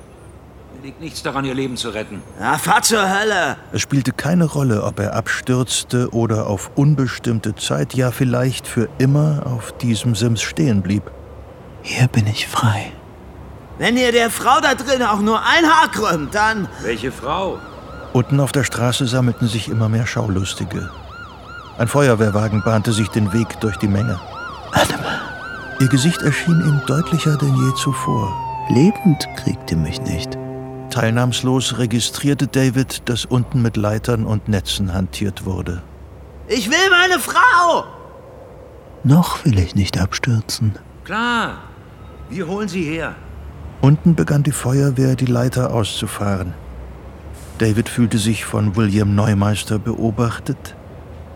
[0.75, 2.21] Mir liegt nichts daran, Ihr Leben zu retten.
[2.39, 3.57] Ja, fahr zur Hölle!
[3.71, 9.43] Es spielte keine Rolle, ob er abstürzte oder auf unbestimmte Zeit, ja vielleicht für immer
[9.45, 11.03] auf diesem Sims stehen blieb.
[11.81, 12.91] Hier bin ich frei.
[13.77, 16.67] Wenn ihr der Frau da drin auch nur ein Haar krümmt, dann...
[16.81, 17.59] Welche Frau?
[18.11, 20.89] Unten auf der Straße sammelten sich immer mehr Schaulustige.
[21.77, 24.19] Ein Feuerwehrwagen bahnte sich den Weg durch die Menge.
[24.71, 25.28] Annabelle.
[25.79, 28.33] Ihr Gesicht erschien ihm deutlicher denn je zuvor.
[28.67, 30.37] Lebend kriegt ihr mich nicht.
[30.89, 35.81] Teilnahmslos registrierte David, dass unten mit Leitern und Netzen hantiert wurde.
[36.49, 37.85] Ich will meine Frau!
[39.05, 40.73] Noch will ich nicht abstürzen.
[41.05, 41.59] Klar.
[42.29, 43.15] Wir holen sie her.
[43.81, 46.53] Unten begann die Feuerwehr, die Leiter auszufahren.
[47.59, 50.75] David fühlte sich von William Neumeister beobachtet,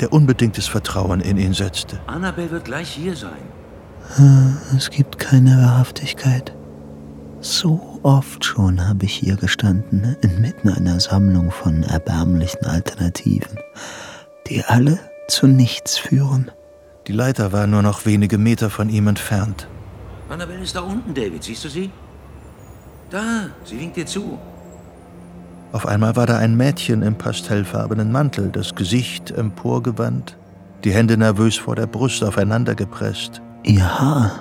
[0.02, 2.02] der unbedingtes Vertrauen in ihn setzte.
[2.08, 3.63] Annabelle wird gleich hier sein.
[4.76, 6.54] Es gibt keine Wahrhaftigkeit.
[7.42, 13.60] So oft schon habe ich hier gestanden, inmitten einer Sammlung von erbärmlichen Alternativen,
[14.48, 16.52] die alle zu nichts führen.
[17.08, 19.68] Die Leiter war nur noch wenige Meter von ihm entfernt.
[20.30, 21.44] Annabelle ist da unten, David.
[21.44, 21.92] Siehst du sie?
[23.10, 24.40] Da, sie winkt dir zu.
[25.72, 30.38] Auf einmal war da ein Mädchen im pastellfarbenen Mantel, das Gesicht emporgewandt,
[30.84, 33.43] die Hände nervös vor der Brust aufeinandergepresst.
[33.64, 34.32] Ihr Haar.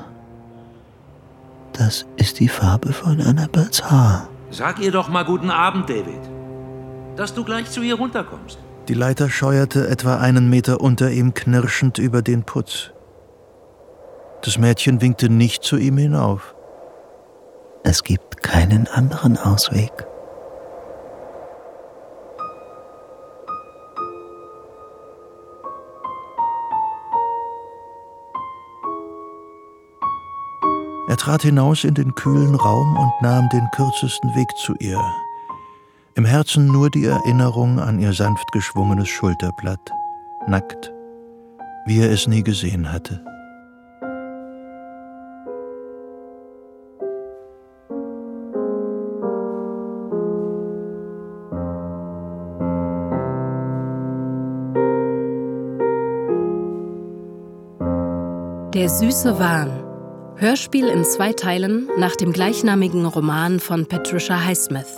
[1.72, 4.28] Das ist die Farbe von Annabels Haar.
[4.50, 6.20] Sag ihr doch mal guten Abend, David.
[7.16, 8.58] Dass du gleich zu ihr runterkommst.
[8.88, 12.90] Die Leiter scheuerte etwa einen Meter unter ihm knirschend über den Putz.
[14.42, 16.54] Das Mädchen winkte nicht zu ihm hinauf.
[17.84, 19.92] Es gibt keinen anderen Ausweg.
[31.12, 34.98] Er trat hinaus in den kühlen Raum und nahm den kürzesten Weg zu ihr.
[36.14, 39.92] Im Herzen nur die Erinnerung an ihr sanft geschwungenes Schulterblatt,
[40.46, 40.90] nackt,
[41.84, 43.22] wie er es nie gesehen hatte.
[58.72, 59.81] Der süße Wahn.
[60.42, 64.96] Hörspiel in zwei Teilen nach dem gleichnamigen Roman von Patricia Highsmith.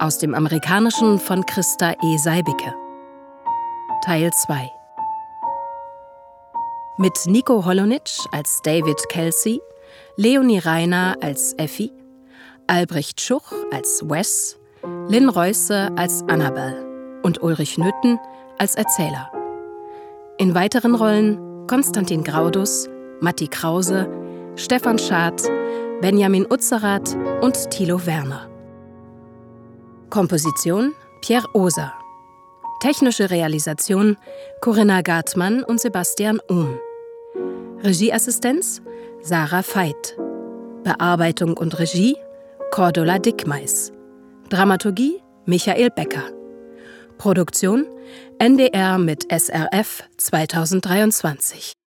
[0.00, 2.16] Aus dem amerikanischen von Christa E.
[2.16, 2.74] Seibicke.
[4.04, 4.68] Teil 2.
[6.98, 9.60] Mit Nico Holonitsch als David Kelsey,
[10.16, 11.92] Leonie Reiner als Effie,
[12.66, 14.58] Albrecht Schuch als Wes,
[15.06, 18.18] Lynn Reusse als Annabelle und Ulrich Nöthen
[18.58, 19.30] als Erzähler.
[20.38, 22.88] In weiteren Rollen Konstantin Graudus,
[23.20, 24.19] Matti Krause,
[24.56, 25.42] Stefan Schad,
[26.00, 28.48] Benjamin Utzerath und Thilo Werner.
[30.10, 30.92] Komposition
[31.22, 31.92] Pierre Oser.
[32.82, 34.16] Technische Realisation
[34.60, 36.78] Corinna Gartmann und Sebastian Ohm.
[37.82, 38.82] Regieassistenz
[39.22, 40.16] Sarah Veit.
[40.82, 42.16] Bearbeitung und Regie
[42.70, 43.92] Cordula Dickmeis.
[44.48, 46.30] Dramaturgie Michael Becker.
[47.18, 47.86] Produktion
[48.38, 51.79] NDR mit SRF 2023.